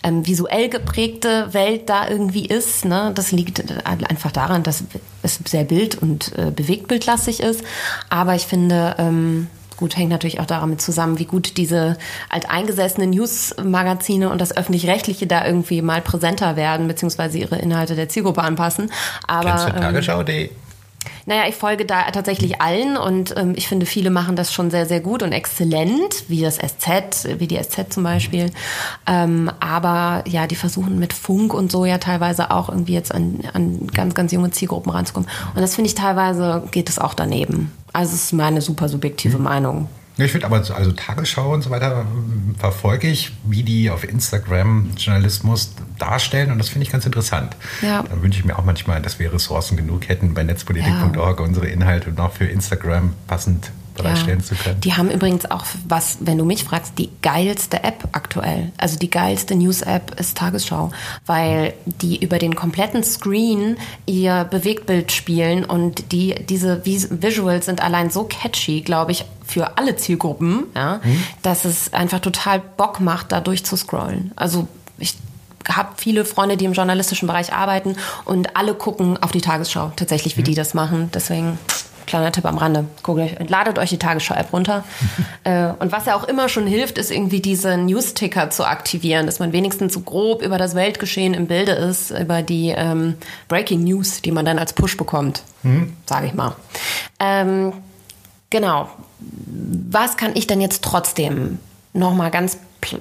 [0.02, 2.84] ähm, visuell geprägte Welt da irgendwie ist.
[2.84, 3.12] Ne?
[3.14, 4.84] Das liegt einfach daran, dass
[5.22, 7.62] es sehr bild- und äh, bewegtbildlastig ist.
[8.08, 11.96] Aber ich finde, ähm, gut, hängt natürlich auch damit zusammen, wie gut diese
[12.28, 18.42] alteingesessenen News-Magazine und das Öffentlich-Rechtliche da irgendwie mal präsenter werden, beziehungsweise ihre Inhalte der Zielgruppe
[18.42, 18.90] anpassen.
[19.26, 20.44] Aber, Kennst du Tagesschau.de?
[20.44, 20.50] Ähm,
[21.26, 24.86] naja, ich folge da tatsächlich allen und ähm, ich finde, viele machen das schon sehr,
[24.86, 28.50] sehr gut und exzellent, wie das SZ, wie die SZ zum Beispiel.
[29.06, 33.40] Ähm, aber ja, die versuchen mit Funk und so ja teilweise auch irgendwie jetzt an,
[33.52, 35.28] an ganz, ganz junge Zielgruppen ranzukommen.
[35.54, 37.72] Und das finde ich teilweise geht es auch daneben.
[37.92, 39.44] Also es ist meine super subjektive mhm.
[39.44, 39.88] Meinung.
[40.18, 44.90] Ich finde aber, also Tagesschau und so weiter ähm, verfolge ich, wie die auf Instagram
[44.96, 47.56] Journalismus darstellen und das finde ich ganz interessant.
[47.82, 48.02] Ja.
[48.02, 51.44] Da wünsche ich mir auch manchmal, dass wir Ressourcen genug hätten bei netzpolitik.org, ja.
[51.44, 54.44] unsere Inhalte noch für Instagram passend bereitstellen ja.
[54.44, 54.80] zu können.
[54.80, 58.72] Die haben übrigens auch, was, wenn du mich fragst, die geilste App aktuell.
[58.76, 60.90] Also die geilste News-App ist Tagesschau,
[61.26, 63.76] weil die über den kompletten Screen
[64.06, 69.96] ihr Bewegtbild spielen und die, diese Visuals sind allein so catchy, glaube ich, für alle
[69.96, 71.22] Zielgruppen, ja, mhm.
[71.42, 74.32] dass es einfach total Bock macht, da durchzuscrollen.
[74.36, 74.66] Also
[74.98, 75.14] ich
[75.68, 80.36] habe viele Freunde, die im journalistischen Bereich arbeiten und alle gucken auf die Tagesschau tatsächlich,
[80.36, 80.46] wie mhm.
[80.46, 81.10] die das machen.
[81.12, 81.58] Deswegen
[82.06, 82.86] Kleiner Tipp am Rande.
[83.02, 84.84] Guckt, ladet euch die Tagesschau-App runter.
[85.44, 89.38] äh, und was ja auch immer schon hilft, ist irgendwie diese News-Ticker zu aktivieren, dass
[89.38, 93.14] man wenigstens so grob über das Weltgeschehen im Bilde ist, über die ähm,
[93.48, 95.94] Breaking News, die man dann als Push bekommt, mhm.
[96.06, 96.54] sage ich mal.
[97.18, 97.72] Ähm,
[98.50, 98.88] genau.
[99.18, 101.58] Was kann ich denn jetzt trotzdem
[101.92, 102.58] nochmal ganz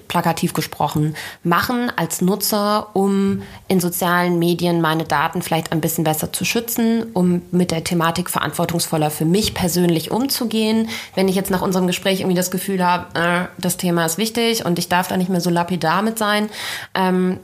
[0.08, 6.32] plakativ gesprochen, machen als Nutzer, um in sozialen Medien meine Daten vielleicht ein bisschen besser
[6.32, 10.90] zu schützen, um mit der Thematik verantwortungsvoller für mich persönlich umzugehen.
[11.16, 14.66] Wenn ich jetzt nach unserem Gespräch irgendwie das Gefühl habe, äh, das Thema ist wichtig
[14.66, 16.50] und ich darf da nicht mehr so lapidar mit sein,
[16.94, 17.40] ähm,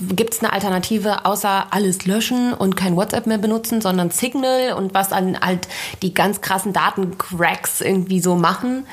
[0.00, 4.94] Gibt es eine Alternative, außer alles löschen und kein WhatsApp mehr benutzen, sondern Signal und
[4.94, 5.66] was dann halt
[6.02, 8.86] die ganz krassen Datencracks irgendwie so machen?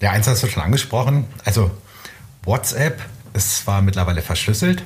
[0.00, 1.24] Ja, eins hast du schon angesprochen.
[1.44, 1.70] Also
[2.44, 3.00] WhatsApp
[3.34, 4.84] ist zwar mittlerweile verschlüsselt,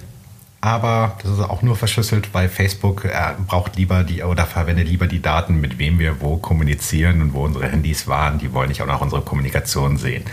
[0.63, 5.07] aber das ist auch nur verschlüsselt, weil Facebook äh, braucht lieber die oder verwendet lieber
[5.07, 8.39] die Daten, mit wem wir wo kommunizieren und wo unsere Handys waren.
[8.39, 10.25] Die wollen nicht auch noch unsere Kommunikation sehen.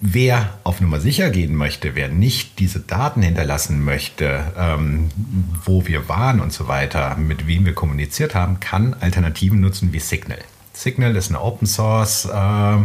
[0.00, 5.08] Wer auf Nummer sicher gehen möchte, wer nicht diese Daten hinterlassen möchte, ähm,
[5.64, 9.98] wo wir waren und so weiter, mit wem wir kommuniziert haben, kann Alternativen nutzen wie
[9.98, 10.38] Signal.
[10.72, 12.76] Signal ist eine Open Source äh,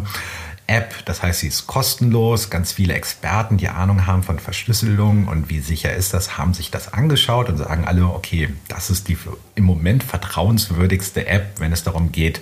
[0.67, 1.05] App.
[1.05, 2.49] Das heißt, sie ist kostenlos.
[2.49, 6.71] Ganz viele Experten, die Ahnung haben von Verschlüsselung und wie sicher ist das, haben sich
[6.71, 9.17] das angeschaut und sagen alle, okay, das ist die
[9.55, 12.41] im Moment vertrauenswürdigste App, wenn es darum geht,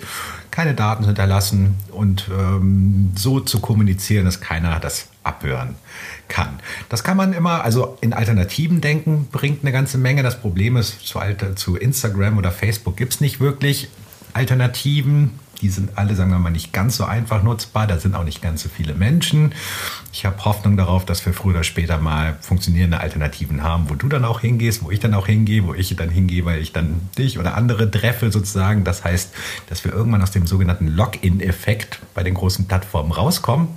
[0.50, 5.76] keine Daten zu hinterlassen und ähm, so zu kommunizieren, dass keiner das abhören
[6.28, 6.60] kann.
[6.88, 10.22] Das kann man immer, also in Alternativen denken, bringt eine ganze Menge.
[10.22, 11.20] Das Problem ist, zu,
[11.56, 13.88] zu Instagram oder Facebook gibt es nicht wirklich
[14.34, 17.86] Alternativen die sind alle, sagen wir mal, nicht ganz so einfach nutzbar.
[17.86, 19.54] Da sind auch nicht ganz so viele Menschen.
[20.12, 24.08] Ich habe Hoffnung darauf, dass wir früher oder später mal funktionierende Alternativen haben, wo du
[24.08, 27.08] dann auch hingehst, wo ich dann auch hingehe, wo ich dann hingehe, weil ich dann
[27.16, 28.82] dich oder andere treffe sozusagen.
[28.82, 29.32] Das heißt,
[29.68, 33.68] dass wir irgendwann aus dem sogenannten Login-Effekt bei den großen Plattformen rauskommen,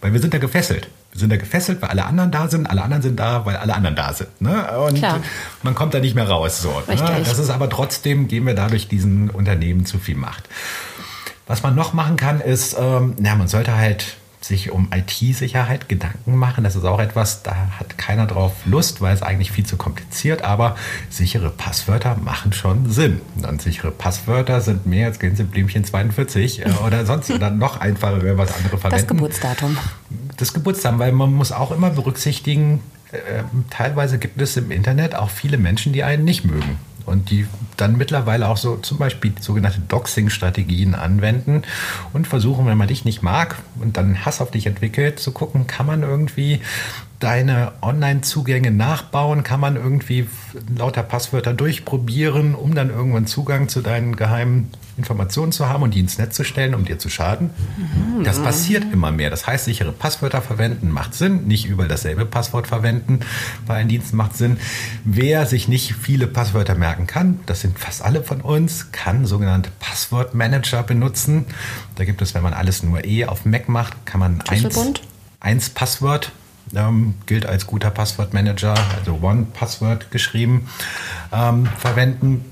[0.00, 0.88] weil wir sind da gefesselt.
[1.12, 3.74] Wir sind da gefesselt, weil alle anderen da sind, alle anderen sind da, weil alle
[3.74, 4.40] anderen da sind.
[4.40, 4.78] Ne?
[4.78, 5.20] Und Klar.
[5.62, 6.62] man kommt da nicht mehr raus.
[6.62, 6.96] So, ne?
[7.24, 10.48] Das ist aber trotzdem, geben wir dadurch diesen Unternehmen zu viel Macht.
[11.48, 16.36] Was man noch machen kann, ist, ähm, na, man sollte halt sich um IT-Sicherheit Gedanken
[16.36, 16.62] machen.
[16.62, 20.42] Das ist auch etwas, da hat keiner drauf Lust, weil es eigentlich viel zu kompliziert,
[20.42, 20.76] aber
[21.10, 23.20] sichere Passwörter machen schon Sinn.
[23.42, 28.26] Und sichere Passwörter sind mehr als Gänseblümchen 42 äh, oder sonst oder noch einfacher, wenn
[28.26, 29.02] wir was andere verwenden.
[29.02, 29.78] Das Geburtsdatum.
[30.36, 32.80] Das Geburtsdatum, weil man muss auch immer berücksichtigen,
[33.10, 36.78] äh, teilweise gibt es im Internet auch viele Menschen, die einen nicht mögen
[37.08, 37.46] und die
[37.76, 41.62] dann mittlerweile auch so zum Beispiel sogenannte Doxing-Strategien anwenden
[42.12, 45.66] und versuchen, wenn man dich nicht mag und dann Hass auf dich entwickelt, zu gucken,
[45.66, 46.60] kann man irgendwie
[47.18, 49.42] deine Online-Zugänge nachbauen?
[49.42, 50.28] Kann man irgendwie
[50.76, 56.00] lauter Passwörter durchprobieren, um dann irgendwann Zugang zu deinen geheimen Informationen zu haben und die
[56.00, 57.50] ins Netz zu stellen, um dir zu schaden?
[57.76, 58.24] Mhm.
[58.24, 59.30] Das passiert immer mehr.
[59.30, 61.46] Das heißt, sichere Passwörter verwenden macht Sinn.
[61.46, 63.20] Nicht überall dasselbe Passwort verwenden
[63.66, 64.58] bei einem Dienst macht Sinn.
[65.04, 69.70] Wer sich nicht viele Passwörter merken kann, das sind fast alle von uns, kann sogenannte
[69.80, 71.46] Passwortmanager benutzen.
[71.96, 74.78] Da gibt es, wenn man alles nur eh auf Mac macht, kann man eins,
[75.40, 76.32] eins Passwort
[76.74, 80.68] ähm, gilt als guter Passwortmanager, also One Password geschrieben,
[81.32, 82.44] ähm, verwenden.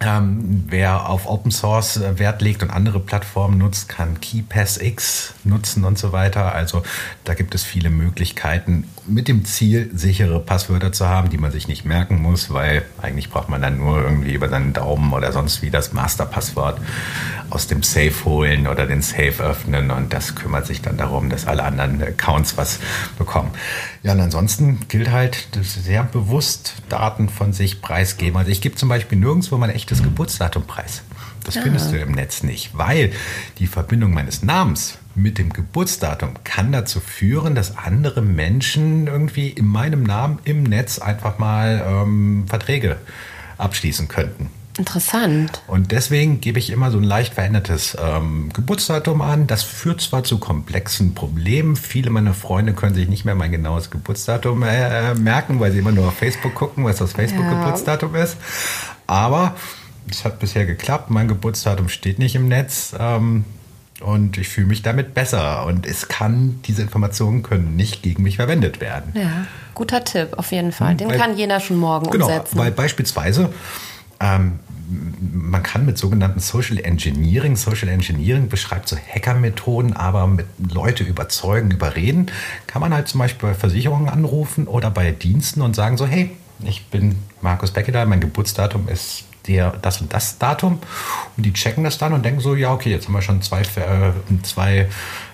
[0.00, 5.84] Ähm, wer auf Open Source äh, Wert legt und andere Plattformen nutzt, kann KeyPassX nutzen
[5.84, 6.54] und so weiter.
[6.54, 6.84] Also
[7.24, 11.66] da gibt es viele Möglichkeiten mit dem Ziel, sichere Passwörter zu haben, die man sich
[11.66, 15.62] nicht merken muss, weil eigentlich braucht man dann nur irgendwie über seinen Daumen oder sonst
[15.62, 16.80] wie das Masterpasswort
[17.50, 21.46] aus dem Safe holen oder den Safe öffnen und das kümmert sich dann darum, dass
[21.46, 22.78] alle anderen Accounts was
[23.18, 23.50] bekommen.
[24.08, 28.38] Ja, und ansonsten gilt halt sehr bewusst Daten von sich preisgeben.
[28.38, 31.02] Also ich gebe zum Beispiel nirgendwo mein echtes Geburtsdatum preis.
[31.44, 31.60] Das ja.
[31.60, 33.12] findest du im Netz nicht, weil
[33.58, 39.66] die Verbindung meines Namens mit dem Geburtsdatum kann dazu führen, dass andere Menschen irgendwie in
[39.66, 42.96] meinem Namen im Netz einfach mal ähm, Verträge
[43.58, 44.48] abschließen könnten.
[44.78, 45.60] Interessant.
[45.66, 49.48] Und deswegen gebe ich immer so ein leicht verändertes ähm, Geburtsdatum an.
[49.48, 51.74] Das führt zwar zu komplexen Problemen.
[51.74, 55.92] Viele meiner Freunde können sich nicht mehr mein genaues Geburtsdatum äh, merken, weil sie immer
[55.92, 58.22] nur auf Facebook gucken, was das Facebook-Geburtsdatum ja.
[58.22, 58.36] ist.
[59.08, 59.56] Aber
[60.08, 61.10] es hat bisher geklappt.
[61.10, 62.94] Mein Geburtsdatum steht nicht im Netz.
[62.98, 63.44] Ähm,
[64.00, 65.66] und ich fühle mich damit besser.
[65.66, 69.12] Und es kann, diese Informationen können nicht gegen mich verwendet werden.
[69.14, 70.94] Ja, guter Tipp, auf jeden Fall.
[70.94, 72.58] Den weil, kann jener schon morgen genau, umsetzen.
[72.58, 73.52] Weil beispielsweise
[74.20, 81.04] ähm, man kann mit sogenannten Social Engineering, Social Engineering beschreibt so Hackermethoden, aber mit Leute
[81.04, 82.26] überzeugen, überreden,
[82.66, 86.30] kann man halt zum Beispiel bei Versicherungen anrufen oder bei Diensten und sagen so, hey,
[86.64, 90.78] ich bin Markus Beckedahl, mein Geburtsdatum ist der, das und das Datum
[91.36, 93.62] und die checken das dann und denken so, ja, okay, jetzt haben wir schon zwei,
[93.62, 94.88] äh, zwei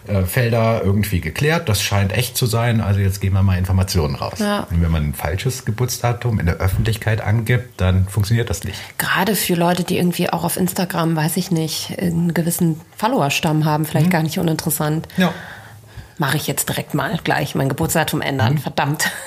[0.07, 4.15] äh, Felder irgendwie geklärt, das scheint echt zu sein, also jetzt geben wir mal Informationen
[4.15, 4.39] raus.
[4.39, 4.67] Ja.
[4.71, 8.79] Und wenn man ein falsches Geburtsdatum in der Öffentlichkeit angibt, dann funktioniert das nicht.
[8.99, 13.85] Gerade für Leute, die irgendwie auch auf Instagram, weiß ich nicht, einen gewissen Followerstamm haben,
[13.85, 14.11] vielleicht mhm.
[14.11, 15.09] gar nicht uninteressant.
[15.17, 15.35] Ja
[16.19, 18.55] mache ich jetzt direkt mal gleich mein Geburtsdatum ändern.
[18.55, 18.59] Mhm.
[18.59, 19.11] Verdammt.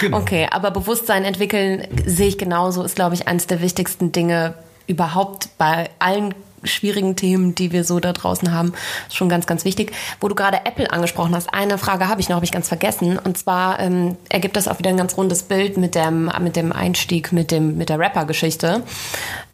[0.00, 0.18] Genau.
[0.18, 4.54] Okay, aber Bewusstsein entwickeln sehe ich genauso, ist, glaube ich, eines der wichtigsten Dinge
[4.86, 6.34] überhaupt bei allen
[6.64, 8.72] schwierigen Themen, die wir so da draußen haben,
[9.08, 9.92] ist schon ganz, ganz wichtig.
[10.20, 13.18] Wo du gerade Apple angesprochen hast, eine Frage habe ich noch, habe ich ganz vergessen.
[13.18, 16.72] Und zwar ähm, ergibt das auch wieder ein ganz rundes Bild mit dem, mit dem
[16.72, 18.82] Einstieg, mit, dem, mit der Rapper-Geschichte.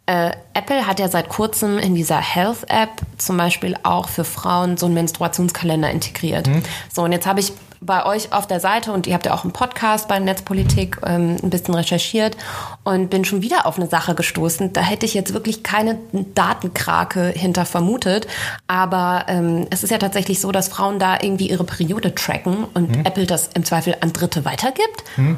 [0.07, 4.85] Äh, Apple hat ja seit kurzem in dieser Health-App zum Beispiel auch für Frauen so
[4.85, 6.47] einen Menstruationskalender integriert.
[6.47, 6.63] Mhm.
[6.91, 7.51] So, und jetzt habe ich
[7.81, 11.37] bei euch auf der Seite und ihr habt ja auch einen Podcast bei Netzpolitik ähm,
[11.43, 12.37] ein bisschen recherchiert
[12.83, 14.73] und bin schon wieder auf eine Sache gestoßen.
[14.73, 18.27] Da hätte ich jetzt wirklich keine Datenkrake hinter vermutet.
[18.67, 22.95] Aber ähm, es ist ja tatsächlich so, dass Frauen da irgendwie ihre Periode tracken und
[22.95, 23.05] mhm.
[23.05, 25.03] Apple das im Zweifel an Dritte weitergibt.
[25.17, 25.37] Mhm.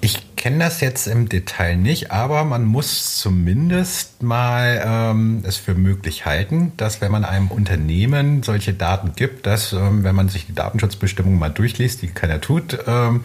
[0.00, 5.74] Ich kenne das jetzt im Detail nicht, aber man muss zumindest mal ähm, es für
[5.74, 10.46] möglich halten, dass wenn man einem Unternehmen solche Daten gibt, dass ähm, wenn man sich
[10.46, 13.24] die Datenschutzbestimmungen mal durchliest, die keiner tut, ähm,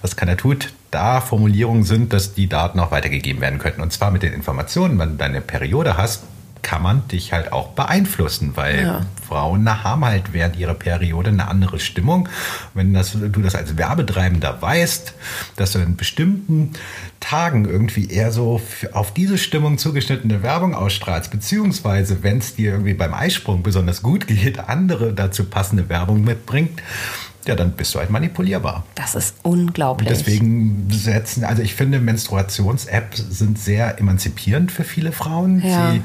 [0.00, 3.82] was keiner tut, da Formulierungen sind, dass die Daten auch weitergegeben werden könnten.
[3.82, 6.22] Und zwar mit den Informationen, wenn du deine Periode hast,
[6.64, 9.06] kann man dich halt auch beeinflussen, weil ja.
[9.28, 12.28] Frauen haben halt während ihrer Periode eine andere Stimmung.
[12.72, 15.14] Wenn das, du das als Werbetreibender weißt,
[15.56, 16.72] dass du in bestimmten
[17.20, 18.60] Tagen irgendwie eher so
[18.92, 24.26] auf diese Stimmung zugeschnittene Werbung ausstrahlst, beziehungsweise wenn es dir irgendwie beim Eisprung besonders gut
[24.26, 26.82] geht, andere dazu passende Werbung mitbringt,
[27.46, 28.84] ja, dann bist du halt manipulierbar.
[28.94, 30.08] Das ist unglaublich.
[30.08, 35.60] Und deswegen setzen, also ich finde, Menstruations-Apps sind sehr emanzipierend für viele Frauen.
[35.60, 35.92] Ja.
[35.92, 36.02] Sie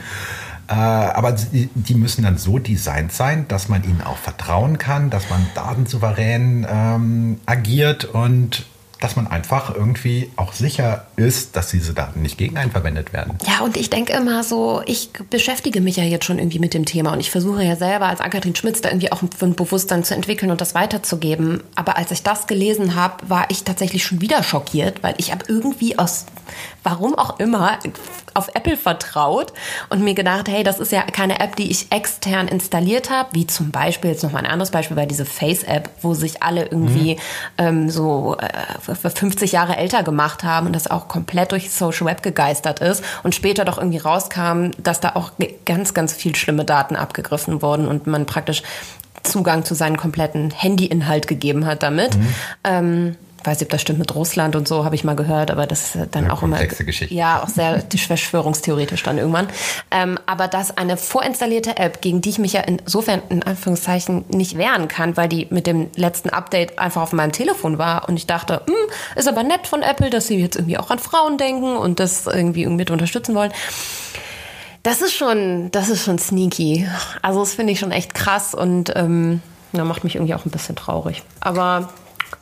[0.76, 5.30] aber die, die, müssen dann so designt sein, dass man ihnen auch vertrauen kann, dass
[5.30, 8.66] man datensouverän ähm, agiert und
[9.00, 13.38] dass man einfach irgendwie auch sicher ist, dass diese Daten nicht gegen einen verwendet werden.
[13.46, 16.86] Ja, und ich denke immer so, ich beschäftige mich ja jetzt schon irgendwie mit dem
[16.86, 20.16] Thema und ich versuche ja selber als Ann-Kathrin Schmitz da irgendwie auch ein Bewusstsein zu
[20.16, 21.64] entwickeln und das weiterzugeben.
[21.76, 25.46] Aber als ich das gelesen habe, war ich tatsächlich schon wieder schockiert, weil ich habe
[25.48, 26.26] irgendwie aus
[26.84, 27.80] warum auch immer,
[28.34, 29.54] auf Apple vertraut
[29.90, 33.48] und mir gedacht, hey, das ist ja keine App, die ich extern installiert habe, wie
[33.48, 37.20] zum Beispiel, jetzt nochmal ein anderes Beispiel, bei diese Face-App, wo sich alle irgendwie mhm.
[37.58, 42.24] ähm, so äh, 50 Jahre älter gemacht haben und das auch komplett durch Social Web
[42.24, 45.32] gegeistert ist und später doch irgendwie rauskam, dass da auch
[45.66, 48.64] ganz, ganz viel schlimme Daten abgegriffen wurden und man praktisch
[49.24, 52.16] Zugang zu seinem kompletten Handyinhalt gegeben hat damit.
[52.16, 52.36] Mhm.
[52.64, 55.66] Ähm, weiß nicht, ob das stimmt mit Russland und so, habe ich mal gehört, aber
[55.66, 56.58] das ist dann ja, auch immer.
[56.66, 57.14] Geschichte.
[57.14, 59.48] Ja, auch sehr verschwörungstheoretisch dann irgendwann.
[59.92, 64.58] Ähm, aber dass eine vorinstallierte App, gegen die ich mich ja insofern in Anführungszeichen nicht
[64.58, 68.28] wehren kann, weil die mit dem letzten Update einfach auf meinem Telefon war und ich
[68.28, 68.76] dachte, hm,
[69.16, 72.26] ist aber nett von Apple, dass sie jetzt irgendwie auch an Frauen denken und das
[72.26, 73.52] irgendwie mit unterstützen wollen.
[74.84, 76.88] Das ist schon, das ist schon sneaky.
[77.22, 79.42] Also das finde ich schon echt krass und ähm,
[79.74, 81.22] ja, macht mich irgendwie auch ein bisschen traurig.
[81.42, 81.90] Aber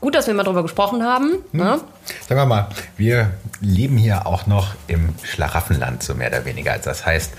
[0.02, 1.32] gut, dass wir mal drüber gesprochen haben.
[1.52, 1.60] Hm.
[1.60, 1.80] Ne?
[2.28, 6.78] Sagen wir mal, wir leben hier auch noch im Schlaraffenland, so mehr oder weniger.
[6.78, 7.34] Das heißt,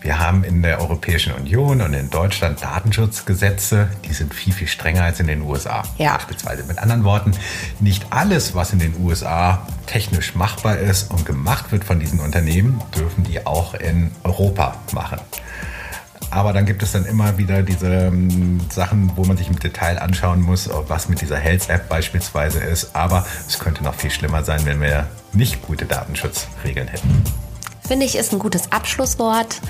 [0.00, 5.02] wir haben in der Europäischen Union und in Deutschland Datenschutzgesetze, die sind viel, viel strenger
[5.02, 5.82] als in den USA.
[5.98, 6.14] Ja.
[6.14, 7.32] Beispielsweise mit anderen Worten,
[7.80, 12.80] nicht alles, was in den USA technisch machbar ist und gemacht wird von diesen Unternehmen,
[12.96, 15.18] dürfen die auch in Europa machen.
[16.30, 19.98] Aber dann gibt es dann immer wieder diese ähm, Sachen, wo man sich im Detail
[19.98, 22.94] anschauen muss, was mit dieser Health-App beispielsweise ist.
[22.94, 27.22] Aber es könnte noch viel schlimmer sein, wenn wir nicht gute Datenschutzregeln hätten.
[27.86, 29.60] Finde ich, ist ein gutes Abschlusswort.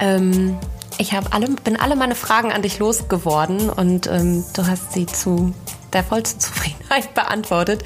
[0.00, 0.56] Ähm,
[0.98, 5.52] ich alle, bin alle meine Fragen an dich losgeworden und ähm, du hast sie zu
[5.96, 7.82] der vollsten Zufriedenheit beantwortet.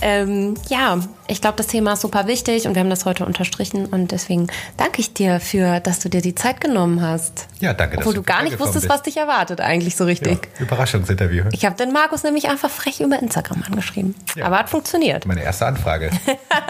[0.00, 3.86] Ähm, ja, ich glaube, das Thema ist super wichtig und wir haben das heute unterstrichen
[3.86, 4.46] und deswegen
[4.76, 7.48] danke ich dir für, dass du dir die Zeit genommen hast.
[7.58, 7.98] Ja, danke.
[7.98, 8.88] Obwohl du gar nicht wusstest, bist.
[8.88, 10.48] was dich erwartet eigentlich so richtig.
[10.58, 11.46] Ja, Überraschungsinterview.
[11.52, 14.14] Ich habe den Markus nämlich einfach frech über Instagram angeschrieben.
[14.36, 14.46] Ja.
[14.46, 15.26] Aber hat funktioniert.
[15.26, 16.10] Meine erste Anfrage.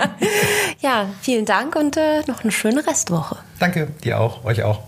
[0.81, 3.37] ja, vielen Dank und äh, noch eine schöne Restwoche.
[3.59, 4.81] Danke, dir auch, euch auch.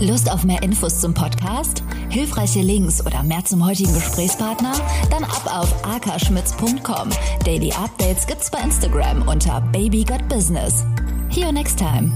[0.00, 1.84] Lust auf mehr Infos zum Podcast?
[2.12, 4.74] Hilfreiche Links oder mehr zum heutigen Gesprächspartner?
[5.10, 7.08] Dann ab auf akaschmitz.com.
[7.46, 10.84] Daily Updates gibt's bei Instagram unter Baby Got Business.
[11.30, 12.12] See you next time.